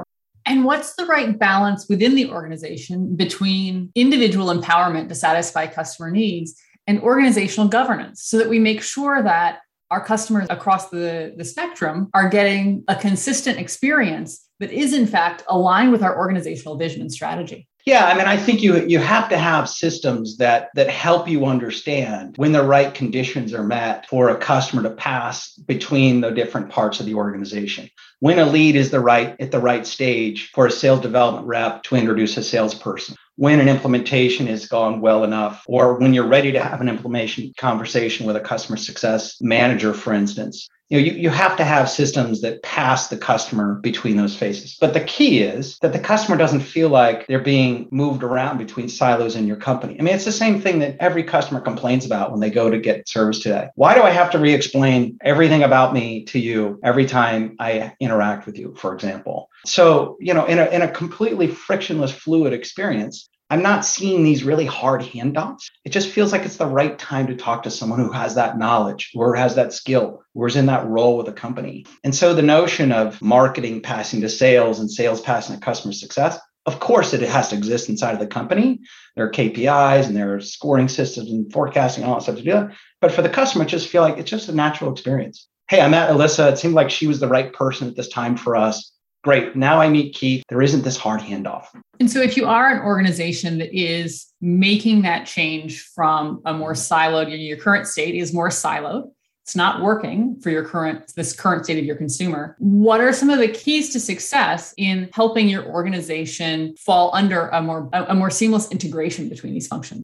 and 0.45 0.65
what's 0.65 0.95
the 0.95 1.05
right 1.05 1.39
balance 1.39 1.87
within 1.87 2.15
the 2.15 2.29
organization 2.29 3.15
between 3.15 3.91
individual 3.95 4.47
empowerment 4.47 5.07
to 5.07 5.15
satisfy 5.15 5.67
customer 5.67 6.11
needs 6.11 6.59
and 6.85 6.99
organizational 7.01 7.69
governance 7.69 8.23
so 8.23 8.37
that 8.37 8.49
we 8.49 8.59
make 8.59 8.81
sure 8.81 9.23
that 9.23 9.59
our 9.93 10.03
customers 10.03 10.47
across 10.49 10.89
the, 10.89 11.35
the 11.37 11.45
spectrum 11.45 12.09
are 12.15 12.27
getting 12.27 12.83
a 12.87 12.95
consistent 12.95 13.59
experience 13.59 14.43
that 14.59 14.71
is, 14.71 14.91
in 14.91 15.05
fact, 15.05 15.43
aligned 15.47 15.91
with 15.91 16.01
our 16.01 16.17
organizational 16.17 16.77
vision 16.77 16.99
and 17.01 17.11
strategy. 17.11 17.67
Yeah, 17.85 18.05
I 18.05 18.17
mean, 18.17 18.25
I 18.25 18.37
think 18.37 18.63
you 18.63 18.87
you 18.87 18.97
have 18.99 19.27
to 19.29 19.37
have 19.37 19.69
systems 19.69 20.37
that 20.37 20.69
that 20.73 20.89
help 20.89 21.27
you 21.27 21.45
understand 21.45 22.35
when 22.37 22.53
the 22.53 22.63
right 22.63 22.93
conditions 22.93 23.53
are 23.53 23.63
met 23.63 24.07
for 24.07 24.29
a 24.29 24.37
customer 24.37 24.81
to 24.83 24.89
pass 24.89 25.53
between 25.53 26.21
the 26.21 26.31
different 26.31 26.69
parts 26.69 26.99
of 26.99 27.05
the 27.05 27.13
organization. 27.13 27.89
When 28.19 28.39
a 28.39 28.45
lead 28.45 28.77
is 28.77 28.89
the 28.89 29.01
right 29.01 29.35
at 29.39 29.51
the 29.51 29.59
right 29.59 29.85
stage 29.85 30.49
for 30.55 30.65
a 30.65 30.71
sales 30.71 31.01
development 31.01 31.45
rep 31.45 31.83
to 31.83 31.95
introduce 31.97 32.37
a 32.37 32.43
salesperson 32.43 33.15
when 33.35 33.59
an 33.59 33.69
implementation 33.69 34.47
has 34.47 34.67
gone 34.67 35.01
well 35.01 35.23
enough, 35.23 35.63
or 35.67 35.97
when 35.99 36.13
you're 36.13 36.27
ready 36.27 36.51
to 36.51 36.59
have 36.59 36.81
an 36.81 36.89
implementation 36.89 37.51
conversation 37.57 38.25
with 38.25 38.35
a 38.35 38.41
customer 38.41 38.77
success 38.77 39.41
manager, 39.41 39.93
for 39.93 40.13
instance. 40.13 40.69
You 40.93 40.99
know, 40.99 41.05
you, 41.05 41.13
you 41.13 41.29
have 41.31 41.57
to 41.57 41.63
have 41.63 41.89
systems 41.89 42.41
that 42.41 42.61
pass 42.61 43.07
the 43.07 43.17
customer 43.17 43.73
between 43.73 44.15
those 44.15 44.35
phases. 44.35 44.77
But 44.79 44.93
the 44.93 44.99
key 44.99 45.41
is 45.41 45.79
that 45.79 45.91
the 45.91 45.97
customer 45.97 46.37
doesn't 46.37 46.59
feel 46.59 46.89
like 46.89 47.25
they're 47.25 47.39
being 47.39 47.87
moved 47.89 48.21
around 48.21 48.59
between 48.59 48.87
silos 48.87 49.35
in 49.35 49.47
your 49.47 49.57
company. 49.57 49.97
I 49.99 50.03
mean, 50.03 50.13
it's 50.13 50.23
the 50.23 50.31
same 50.31 50.61
thing 50.61 50.77
that 50.79 50.97
every 50.99 51.23
customer 51.23 51.61
complains 51.61 52.05
about 52.05 52.29
when 52.29 52.41
they 52.41 52.51
go 52.51 52.69
to 52.69 52.77
get 52.77 53.09
service 53.09 53.39
today. 53.39 53.69
Why 53.73 53.95
do 53.95 54.03
I 54.03 54.11
have 54.11 54.29
to 54.33 54.37
re 54.37 54.53
explain 54.53 55.17
everything 55.23 55.63
about 55.63 55.95
me 55.95 56.25
to 56.25 56.37
you 56.37 56.79
every 56.83 57.07
time 57.07 57.55
I 57.57 57.93
interact 57.99 58.45
with 58.45 58.59
you, 58.59 58.75
for 58.77 58.93
example? 58.93 59.49
So, 59.65 60.15
you 60.19 60.35
know, 60.35 60.45
in 60.45 60.59
a, 60.59 60.65
in 60.65 60.83
a 60.83 60.91
completely 60.91 61.47
frictionless, 61.47 62.11
fluid 62.11 62.53
experience, 62.53 63.29
I'm 63.53 63.61
not 63.61 63.85
seeing 63.85 64.23
these 64.23 64.43
really 64.43 64.65
hard 64.65 65.01
handoffs. 65.01 65.69
It 65.85 65.91
just 65.91 66.09
feels 66.09 66.31
like 66.31 66.41
it's 66.41 66.57
the 66.57 66.65
right 66.65 66.97
time 66.97 67.27
to 67.27 67.35
talk 67.35 67.61
to 67.61 67.69
someone 67.69 67.99
who 67.99 68.11
has 68.11 68.33
that 68.33 68.57
knowledge 68.57 69.11
or 69.13 69.35
has 69.35 69.53
that 69.53 69.73
skill 69.73 70.23
or 70.33 70.47
is 70.47 70.55
in 70.55 70.65
that 70.65 70.87
role 70.87 71.17
with 71.17 71.27
a 71.27 71.33
company. 71.33 71.85
And 72.03 72.15
so 72.15 72.33
the 72.33 72.41
notion 72.41 72.91
of 72.91 73.21
marketing 73.21 73.83
passing 73.83 74.21
to 74.21 74.27
sales 74.29 74.79
and 74.79 74.89
sales 74.89 75.21
passing 75.21 75.53
to 75.53 75.61
customer 75.61 75.93
success, 75.93 76.39
of 76.65 76.79
course, 76.79 77.13
it 77.13 77.21
has 77.21 77.49
to 77.49 77.55
exist 77.55 77.89
inside 77.89 78.13
of 78.13 78.19
the 78.19 78.25
company. 78.25 78.79
There 79.15 79.27
are 79.27 79.31
KPIs 79.31 80.07
and 80.07 80.15
there 80.15 80.33
are 80.33 80.41
scoring 80.41 80.87
systems 80.87 81.29
and 81.29 81.53
forecasting 81.53 82.03
and 82.03 82.11
all 82.11 82.17
that 82.17 82.23
stuff 82.23 82.37
to 82.37 82.41
do 82.41 82.53
that. 82.53 82.71
But 83.01 83.11
for 83.11 83.21
the 83.21 83.29
customer, 83.29 83.65
just 83.65 83.87
feel 83.87 84.01
like 84.01 84.17
it's 84.17 84.31
just 84.31 84.49
a 84.49 84.55
natural 84.55 84.91
experience. 84.91 85.47
Hey, 85.69 85.79
I 85.79 85.87
met 85.89 86.09
Alyssa. 86.09 86.53
It 86.53 86.57
seemed 86.57 86.73
like 86.73 86.89
she 86.89 87.05
was 87.05 87.19
the 87.19 87.27
right 87.27 87.53
person 87.53 87.87
at 87.87 87.95
this 87.95 88.09
time 88.09 88.35
for 88.35 88.55
us 88.55 88.92
great. 89.23 89.55
Now 89.55 89.81
I 89.81 89.89
meet 89.89 90.13
Keith. 90.13 90.43
There 90.49 90.61
isn't 90.61 90.83
this 90.83 90.97
hard 90.97 91.21
handoff. 91.21 91.65
And 91.99 92.09
so, 92.09 92.21
if 92.21 92.37
you 92.37 92.47
are 92.47 92.69
an 92.69 92.81
organization 92.81 93.57
that 93.59 93.73
is 93.73 94.27
making 94.41 95.01
that 95.03 95.25
change 95.25 95.81
from 95.81 96.41
a 96.45 96.53
more 96.53 96.73
siloed, 96.73 97.27
your 97.29 97.57
current 97.57 97.87
state 97.87 98.15
is 98.15 98.33
more 98.33 98.49
siloed, 98.49 99.09
it's 99.43 99.55
not 99.57 99.81
working 99.81 100.39
for 100.39 100.49
your 100.49 100.63
current 100.63 101.13
this 101.15 101.33
current 101.33 101.65
state 101.65 101.77
of 101.77 101.83
your 101.83 101.97
consumer 101.97 102.55
what 102.59 103.01
are 103.01 103.11
some 103.11 103.29
of 103.29 103.39
the 103.39 103.47
keys 103.47 103.91
to 103.91 103.99
success 103.99 104.73
in 104.77 105.09
helping 105.13 105.49
your 105.49 105.65
organization 105.65 106.75
fall 106.77 107.11
under 107.13 107.49
a 107.49 107.61
more 107.61 107.89
a 107.91 108.15
more 108.15 108.29
seamless 108.29 108.71
integration 108.71 109.27
between 109.27 109.53
these 109.53 109.67
functions 109.67 110.02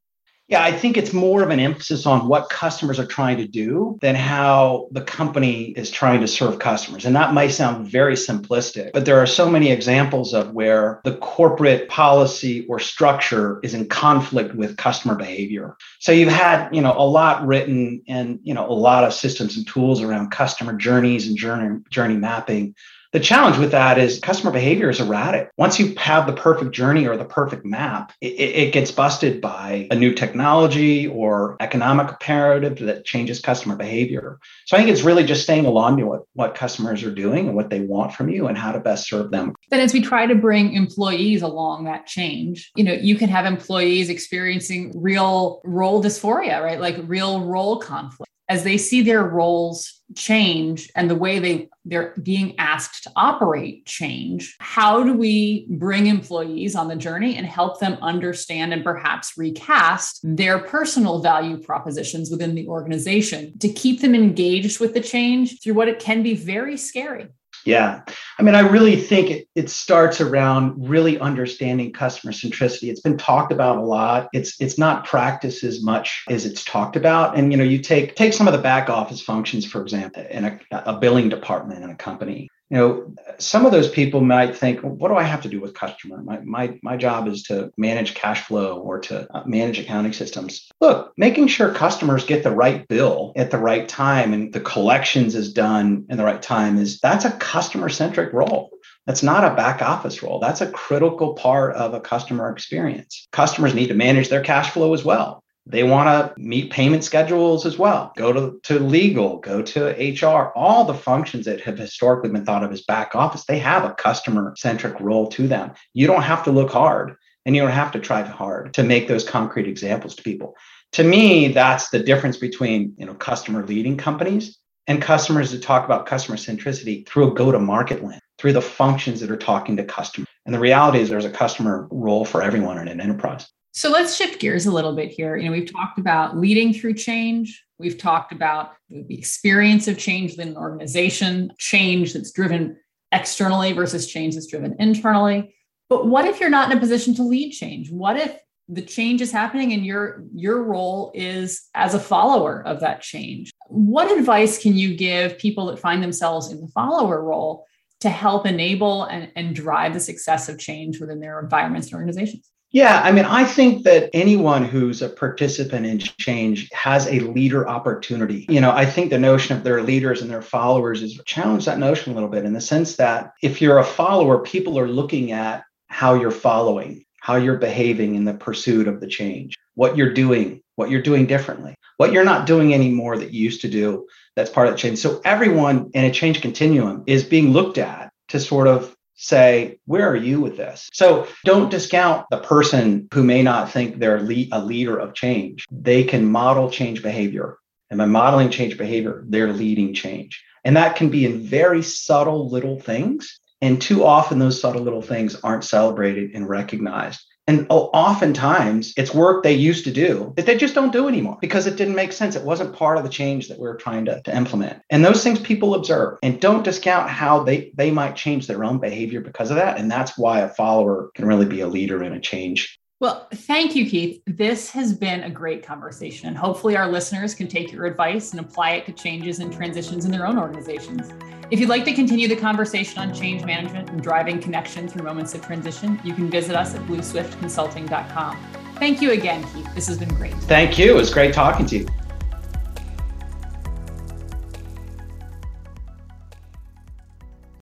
yeah, 0.50 0.64
I 0.64 0.72
think 0.72 0.96
it's 0.96 1.12
more 1.12 1.44
of 1.44 1.50
an 1.50 1.60
emphasis 1.60 2.06
on 2.06 2.26
what 2.26 2.50
customers 2.50 2.98
are 2.98 3.06
trying 3.06 3.36
to 3.36 3.46
do 3.46 3.96
than 4.00 4.16
how 4.16 4.88
the 4.90 5.00
company 5.00 5.66
is 5.76 5.92
trying 5.92 6.20
to 6.22 6.26
serve 6.26 6.58
customers. 6.58 7.04
And 7.04 7.14
that 7.14 7.32
might 7.32 7.52
sound 7.52 7.86
very 7.86 8.14
simplistic, 8.14 8.90
but 8.92 9.04
there 9.04 9.20
are 9.20 9.26
so 9.26 9.48
many 9.48 9.70
examples 9.70 10.34
of 10.34 10.52
where 10.52 11.00
the 11.04 11.16
corporate 11.18 11.88
policy 11.88 12.66
or 12.66 12.80
structure 12.80 13.60
is 13.62 13.74
in 13.74 13.86
conflict 13.86 14.56
with 14.56 14.76
customer 14.76 15.14
behavior. 15.14 15.76
So 16.00 16.10
you've 16.10 16.32
had, 16.32 16.68
you 16.74 16.82
know, 16.82 16.94
a 16.98 17.06
lot 17.06 17.46
written 17.46 18.02
and, 18.08 18.40
you 18.42 18.52
know, 18.52 18.68
a 18.68 18.74
lot 18.74 19.04
of 19.04 19.14
systems 19.14 19.56
and 19.56 19.64
tools 19.68 20.02
around 20.02 20.30
customer 20.30 20.72
journeys 20.72 21.28
and 21.28 21.36
journey 21.36 21.80
journey 21.90 22.16
mapping 22.16 22.74
the 23.12 23.20
challenge 23.20 23.58
with 23.58 23.72
that 23.72 23.98
is 23.98 24.20
customer 24.20 24.52
behavior 24.52 24.88
is 24.88 25.00
erratic. 25.00 25.50
Once 25.56 25.80
you 25.80 25.94
have 25.96 26.26
the 26.26 26.32
perfect 26.32 26.72
journey 26.72 27.06
or 27.08 27.16
the 27.16 27.24
perfect 27.24 27.64
map, 27.64 28.12
it, 28.20 28.26
it, 28.26 28.72
gets 28.72 28.92
busted 28.92 29.40
by 29.40 29.88
a 29.90 29.96
new 29.96 30.14
technology 30.14 31.08
or 31.08 31.56
economic 31.58 32.08
imperative 32.08 32.78
that 32.78 33.04
changes 33.04 33.40
customer 33.40 33.74
behavior. 33.74 34.38
So 34.66 34.76
I 34.76 34.80
think 34.80 34.90
it's 34.90 35.02
really 35.02 35.24
just 35.24 35.42
staying 35.42 35.66
along 35.66 35.96
to 35.96 36.06
what, 36.06 36.22
what 36.34 36.54
customers 36.54 37.02
are 37.02 37.12
doing 37.12 37.48
and 37.48 37.56
what 37.56 37.68
they 37.68 37.80
want 37.80 38.12
from 38.12 38.28
you 38.28 38.46
and 38.46 38.56
how 38.56 38.70
to 38.70 38.78
best 38.78 39.08
serve 39.08 39.32
them. 39.32 39.54
Then 39.70 39.80
as 39.80 39.92
we 39.92 40.00
try 40.00 40.26
to 40.26 40.36
bring 40.36 40.74
employees 40.74 41.42
along 41.42 41.84
that 41.84 42.06
change, 42.06 42.70
you 42.76 42.84
know, 42.84 42.92
you 42.92 43.16
can 43.16 43.28
have 43.28 43.44
employees 43.44 44.08
experiencing 44.08 44.92
real 44.94 45.60
role 45.64 46.00
dysphoria, 46.00 46.62
right? 46.62 46.80
Like 46.80 46.96
real 47.06 47.44
role 47.44 47.80
conflict 47.80 48.29
as 48.50 48.64
they 48.64 48.76
see 48.76 49.00
their 49.00 49.22
roles 49.22 50.02
change 50.16 50.90
and 50.96 51.08
the 51.08 51.14
way 51.14 51.38
they 51.38 51.68
they're 51.84 52.12
being 52.20 52.58
asked 52.58 53.04
to 53.04 53.12
operate 53.14 53.86
change 53.86 54.56
how 54.58 55.04
do 55.04 55.14
we 55.14 55.66
bring 55.70 56.08
employees 56.08 56.74
on 56.74 56.88
the 56.88 56.96
journey 56.96 57.36
and 57.36 57.46
help 57.46 57.78
them 57.78 57.96
understand 58.02 58.72
and 58.72 58.82
perhaps 58.82 59.38
recast 59.38 60.18
their 60.24 60.58
personal 60.58 61.20
value 61.20 61.56
propositions 61.56 62.28
within 62.28 62.56
the 62.56 62.66
organization 62.66 63.56
to 63.58 63.72
keep 63.72 64.00
them 64.00 64.16
engaged 64.16 64.80
with 64.80 64.94
the 64.94 65.00
change 65.00 65.62
through 65.62 65.74
what 65.74 65.88
it 65.88 66.00
can 66.00 66.24
be 66.24 66.34
very 66.34 66.76
scary 66.76 67.28
yeah. 67.64 68.02
I 68.38 68.42
mean, 68.42 68.54
I 68.54 68.60
really 68.60 68.96
think 68.96 69.30
it, 69.30 69.48
it 69.54 69.70
starts 69.70 70.20
around 70.20 70.88
really 70.88 71.18
understanding 71.18 71.92
customer 71.92 72.32
centricity. 72.32 72.90
It's 72.90 73.00
been 73.00 73.18
talked 73.18 73.52
about 73.52 73.78
a 73.78 73.82
lot. 73.82 74.28
It's 74.32 74.60
it's 74.60 74.78
not 74.78 75.04
practiced 75.04 75.64
as 75.64 75.82
much 75.82 76.24
as 76.28 76.46
it's 76.46 76.64
talked 76.64 76.96
about. 76.96 77.36
And 77.36 77.52
you 77.52 77.58
know, 77.58 77.64
you 77.64 77.78
take 77.78 78.16
take 78.16 78.32
some 78.32 78.48
of 78.48 78.52
the 78.52 78.62
back 78.62 78.88
office 78.88 79.20
functions, 79.20 79.66
for 79.66 79.82
example, 79.82 80.24
in 80.30 80.44
a, 80.44 80.60
a 80.70 80.98
billing 80.98 81.28
department 81.28 81.84
in 81.84 81.90
a 81.90 81.96
company 81.96 82.48
you 82.70 82.76
know 82.76 83.12
some 83.38 83.66
of 83.66 83.72
those 83.72 83.88
people 83.88 84.20
might 84.20 84.56
think 84.56 84.82
well, 84.82 84.92
what 84.92 85.08
do 85.08 85.16
i 85.16 85.22
have 85.22 85.42
to 85.42 85.48
do 85.48 85.60
with 85.60 85.74
customer 85.74 86.22
my, 86.22 86.38
my, 86.40 86.78
my 86.82 86.96
job 86.96 87.28
is 87.28 87.42
to 87.42 87.72
manage 87.76 88.14
cash 88.14 88.42
flow 88.44 88.78
or 88.78 88.98
to 88.98 89.30
uh, 89.34 89.42
manage 89.44 89.78
accounting 89.78 90.12
systems 90.12 90.68
look 90.80 91.12
making 91.16 91.46
sure 91.46 91.72
customers 91.72 92.24
get 92.24 92.42
the 92.42 92.50
right 92.50 92.86
bill 92.88 93.32
at 93.36 93.50
the 93.50 93.58
right 93.58 93.88
time 93.88 94.32
and 94.32 94.52
the 94.52 94.60
collections 94.60 95.34
is 95.34 95.52
done 95.52 96.06
in 96.08 96.16
the 96.16 96.24
right 96.24 96.42
time 96.42 96.78
is 96.78 96.98
that's 97.00 97.24
a 97.24 97.32
customer 97.32 97.88
centric 97.88 98.32
role 98.32 98.70
that's 99.06 99.22
not 99.22 99.44
a 99.44 99.56
back 99.56 99.82
office 99.82 100.22
role. 100.22 100.38
That's 100.38 100.60
a 100.60 100.70
critical 100.70 101.34
part 101.34 101.74
of 101.74 101.94
a 101.94 102.00
customer 102.00 102.50
experience. 102.50 103.26
Customers 103.32 103.74
need 103.74 103.88
to 103.88 103.94
manage 103.94 104.28
their 104.28 104.42
cash 104.42 104.70
flow 104.70 104.92
as 104.94 105.04
well. 105.04 105.42
They 105.66 105.82
want 105.82 106.08
to 106.08 106.40
meet 106.40 106.72
payment 106.72 107.04
schedules 107.04 107.66
as 107.66 107.78
well, 107.78 108.12
go 108.16 108.32
to, 108.32 108.60
to 108.64 108.80
legal, 108.80 109.38
go 109.38 109.62
to 109.62 109.90
HR, 109.90 110.52
all 110.56 110.84
the 110.84 110.94
functions 110.94 111.44
that 111.44 111.60
have 111.60 111.78
historically 111.78 112.30
been 112.30 112.44
thought 112.44 112.64
of 112.64 112.72
as 112.72 112.82
back 112.82 113.14
office, 113.14 113.44
they 113.44 113.58
have 113.58 113.84
a 113.84 113.94
customer 113.94 114.54
centric 114.56 114.98
role 114.98 115.28
to 115.28 115.46
them. 115.46 115.72
You 115.92 116.06
don't 116.06 116.22
have 116.22 116.44
to 116.44 116.50
look 116.50 116.70
hard 116.70 117.16
and 117.46 117.54
you 117.54 117.62
don't 117.62 117.70
have 117.70 117.92
to 117.92 118.00
try 118.00 118.22
hard 118.22 118.74
to 118.74 118.82
make 118.82 119.08
those 119.08 119.28
concrete 119.28 119.68
examples 119.68 120.14
to 120.16 120.22
people. 120.22 120.56
To 120.92 121.04
me, 121.04 121.48
that's 121.48 121.90
the 121.90 122.00
difference 122.00 122.36
between 122.36 122.94
you 122.98 123.06
know 123.06 123.14
customer 123.14 123.64
leading 123.64 123.96
companies 123.96 124.58
and 124.86 125.00
customers 125.00 125.52
that 125.52 125.62
talk 125.62 125.84
about 125.84 126.06
customer 126.06 126.36
centricity 126.36 127.06
through 127.06 127.30
a 127.30 127.34
go 127.34 127.52
to 127.52 127.58
market 127.58 128.02
lens, 128.02 128.20
through 128.38 128.54
the 128.54 128.62
functions 128.62 129.20
that 129.20 129.30
are 129.30 129.36
talking 129.36 129.76
to 129.76 129.84
customers. 129.84 130.28
And 130.46 130.54
the 130.54 130.58
reality 130.58 131.00
is 131.00 131.08
there's 131.08 131.24
a 131.24 131.30
customer 131.30 131.86
role 131.90 132.24
for 132.24 132.42
everyone 132.42 132.78
in 132.78 132.88
an 132.88 133.00
enterprise. 133.00 133.46
So 133.72 133.90
let's 133.90 134.16
shift 134.16 134.40
gears 134.40 134.66
a 134.66 134.72
little 134.72 134.94
bit 134.94 135.10
here. 135.10 135.36
You 135.36 135.46
know, 135.46 135.52
we've 135.52 135.72
talked 135.72 135.98
about 135.98 136.36
leading 136.36 136.74
through 136.74 136.94
change. 136.94 137.64
We've 137.78 137.96
talked 137.96 138.32
about 138.32 138.72
the 138.88 139.14
experience 139.14 139.86
of 139.86 139.96
change 139.96 140.32
within 140.32 140.48
an 140.48 140.56
organization, 140.56 141.52
change 141.58 142.12
that's 142.12 142.32
driven 142.32 142.76
externally 143.12 143.72
versus 143.72 144.10
change 144.10 144.34
that's 144.34 144.48
driven 144.48 144.74
internally. 144.78 145.54
But 145.88 146.06
what 146.06 146.24
if 146.24 146.40
you're 146.40 146.50
not 146.50 146.70
in 146.70 146.76
a 146.76 146.80
position 146.80 147.14
to 147.14 147.22
lead 147.22 147.52
change? 147.52 147.90
What 147.90 148.16
if 148.16 148.36
the 148.68 148.82
change 148.82 149.20
is 149.20 149.32
happening 149.32 149.72
and 149.72 149.84
your 149.84 150.24
your 150.32 150.62
role 150.62 151.10
is 151.14 151.68
as 151.74 151.94
a 151.94 152.00
follower 152.00 152.62
of 152.66 152.80
that 152.80 153.02
change? 153.02 153.50
What 153.66 154.16
advice 154.16 154.60
can 154.60 154.76
you 154.76 154.96
give 154.96 155.38
people 155.38 155.66
that 155.66 155.78
find 155.78 156.02
themselves 156.02 156.52
in 156.52 156.60
the 156.60 156.68
follower 156.68 157.22
role 157.22 157.66
to 158.00 158.10
help 158.10 158.46
enable 158.46 159.04
and, 159.04 159.30
and 159.36 159.54
drive 159.54 159.92
the 159.92 160.00
success 160.00 160.48
of 160.48 160.58
change 160.58 161.00
within 161.00 161.20
their 161.20 161.40
environments 161.40 161.88
and 161.88 161.94
organizations? 161.94 162.50
Yeah, 162.72 163.00
I 163.02 163.10
mean, 163.10 163.24
I 163.24 163.44
think 163.44 163.82
that 163.82 164.10
anyone 164.12 164.64
who's 164.64 165.02
a 165.02 165.08
participant 165.08 165.86
in 165.86 165.98
change 165.98 166.70
has 166.72 167.08
a 167.08 167.18
leader 167.18 167.68
opportunity. 167.68 168.46
You 168.48 168.60
know, 168.60 168.70
I 168.70 168.86
think 168.86 169.10
the 169.10 169.18
notion 169.18 169.56
of 169.56 169.64
their 169.64 169.82
leaders 169.82 170.22
and 170.22 170.30
their 170.30 170.42
followers 170.42 171.02
is 171.02 171.20
challenge 171.26 171.64
that 171.64 171.80
notion 171.80 172.12
a 172.12 172.14
little 172.14 172.28
bit 172.28 172.44
in 172.44 172.52
the 172.52 172.60
sense 172.60 172.94
that 172.96 173.32
if 173.42 173.60
you're 173.60 173.78
a 173.78 173.84
follower, 173.84 174.38
people 174.38 174.78
are 174.78 174.86
looking 174.86 175.32
at 175.32 175.64
how 175.88 176.14
you're 176.14 176.30
following, 176.30 177.04
how 177.20 177.34
you're 177.34 177.58
behaving 177.58 178.14
in 178.14 178.24
the 178.24 178.34
pursuit 178.34 178.86
of 178.86 179.00
the 179.00 179.08
change, 179.08 179.56
what 179.74 179.96
you're 179.96 180.14
doing, 180.14 180.62
what 180.76 180.90
you're 180.90 181.02
doing 181.02 181.26
differently, 181.26 181.74
what 181.96 182.12
you're 182.12 182.24
not 182.24 182.46
doing 182.46 182.72
anymore 182.72 183.18
that 183.18 183.32
you 183.32 183.42
used 183.42 183.62
to 183.62 183.68
do. 183.68 184.06
That's 184.36 184.50
part 184.50 184.68
of 184.68 184.74
the 184.74 184.78
change. 184.78 185.00
So 185.00 185.20
everyone 185.24 185.90
in 185.92 186.04
a 186.04 186.12
change 186.12 186.40
continuum 186.40 187.02
is 187.08 187.24
being 187.24 187.50
looked 187.50 187.78
at 187.78 188.12
to 188.28 188.38
sort 188.38 188.68
of 188.68 188.94
say, 189.20 189.78
where 189.84 190.08
are 190.08 190.16
you 190.16 190.40
with 190.40 190.56
this? 190.56 190.88
So 190.92 191.28
don't 191.44 191.70
discount 191.70 192.26
the 192.30 192.38
person 192.38 193.06
who 193.12 193.22
may 193.22 193.42
not 193.42 193.70
think 193.70 193.98
they're 193.98 194.16
a 194.16 194.58
leader 194.58 194.98
of 194.98 195.14
change. 195.14 195.66
They 195.70 196.04
can 196.04 196.24
model 196.24 196.70
change 196.70 197.02
behavior. 197.02 197.58
And 197.90 197.98
by 197.98 198.06
modeling 198.06 198.50
change 198.50 198.78
behavior, 198.78 199.24
they're 199.28 199.52
leading 199.52 199.92
change. 199.94 200.42
And 200.64 200.76
that 200.76 200.96
can 200.96 201.10
be 201.10 201.26
in 201.26 201.42
very 201.42 201.82
subtle 201.82 202.50
little 202.50 202.80
things. 202.80 203.38
And 203.60 203.80
too 203.80 204.04
often, 204.04 204.38
those 204.38 204.60
subtle 204.60 204.82
little 204.82 205.02
things 205.02 205.36
aren't 205.42 205.64
celebrated 205.64 206.30
and 206.34 206.48
recognized. 206.48 207.20
And 207.50 207.66
oh, 207.68 207.90
oftentimes 207.92 208.94
it's 208.96 209.12
work 209.12 209.42
they 209.42 209.54
used 209.54 209.82
to 209.82 209.90
do 209.90 210.32
that 210.36 210.46
they 210.46 210.56
just 210.56 210.72
don't 210.72 210.92
do 210.92 211.08
anymore 211.08 211.36
because 211.40 211.66
it 211.66 211.74
didn't 211.74 211.96
make 211.96 212.12
sense. 212.12 212.36
It 212.36 212.44
wasn't 212.44 212.76
part 212.76 212.96
of 212.96 213.02
the 213.02 213.10
change 213.10 213.48
that 213.48 213.58
we 213.58 213.66
are 213.66 213.74
trying 213.74 214.04
to, 214.04 214.22
to 214.22 214.36
implement. 214.36 214.80
And 214.88 215.04
those 215.04 215.24
things 215.24 215.40
people 215.40 215.74
observe 215.74 216.20
and 216.22 216.40
don't 216.40 216.62
discount 216.62 217.10
how 217.10 217.42
they, 217.42 217.72
they 217.74 217.90
might 217.90 218.14
change 218.14 218.46
their 218.46 218.62
own 218.62 218.78
behavior 218.78 219.20
because 219.20 219.50
of 219.50 219.56
that. 219.56 219.80
And 219.80 219.90
that's 219.90 220.16
why 220.16 220.42
a 220.42 220.48
follower 220.48 221.10
can 221.16 221.24
really 221.24 221.44
be 221.44 221.60
a 221.60 221.66
leader 221.66 222.04
in 222.04 222.12
a 222.12 222.20
change 222.20 222.79
well, 223.00 223.28
thank 223.32 223.74
you, 223.74 223.88
Keith. 223.88 224.22
This 224.26 224.70
has 224.70 224.92
been 224.92 225.22
a 225.22 225.30
great 225.30 225.64
conversation, 225.64 226.28
and 226.28 226.36
hopefully, 226.36 226.76
our 226.76 226.86
listeners 226.86 227.34
can 227.34 227.48
take 227.48 227.72
your 227.72 227.86
advice 227.86 228.32
and 228.32 228.40
apply 228.40 228.72
it 228.72 228.86
to 228.86 228.92
changes 228.92 229.38
and 229.38 229.50
transitions 229.50 230.04
in 230.04 230.10
their 230.10 230.26
own 230.26 230.38
organizations. 230.38 231.10
If 231.50 231.58
you'd 231.58 231.70
like 231.70 231.86
to 231.86 231.94
continue 231.94 232.28
the 232.28 232.36
conversation 232.36 232.98
on 232.98 233.14
change 233.14 233.44
management 233.44 233.88
and 233.88 234.02
driving 234.02 234.38
connection 234.38 234.86
through 234.86 235.02
moments 235.02 235.34
of 235.34 235.44
transition, 235.44 235.98
you 236.04 236.12
can 236.12 236.30
visit 236.30 236.54
us 236.54 236.74
at 236.74 236.82
blueswiftconsulting.com. 236.82 238.38
Thank 238.76 239.00
you 239.00 239.12
again, 239.12 239.44
Keith. 239.52 239.74
This 239.74 239.88
has 239.88 239.98
been 239.98 240.14
great. 240.14 240.34
Thank 240.34 240.78
you. 240.78 240.90
It 240.90 240.94
was 240.94 241.12
great 241.12 241.32
talking 241.32 241.66
to 241.66 241.78
you. 241.78 241.88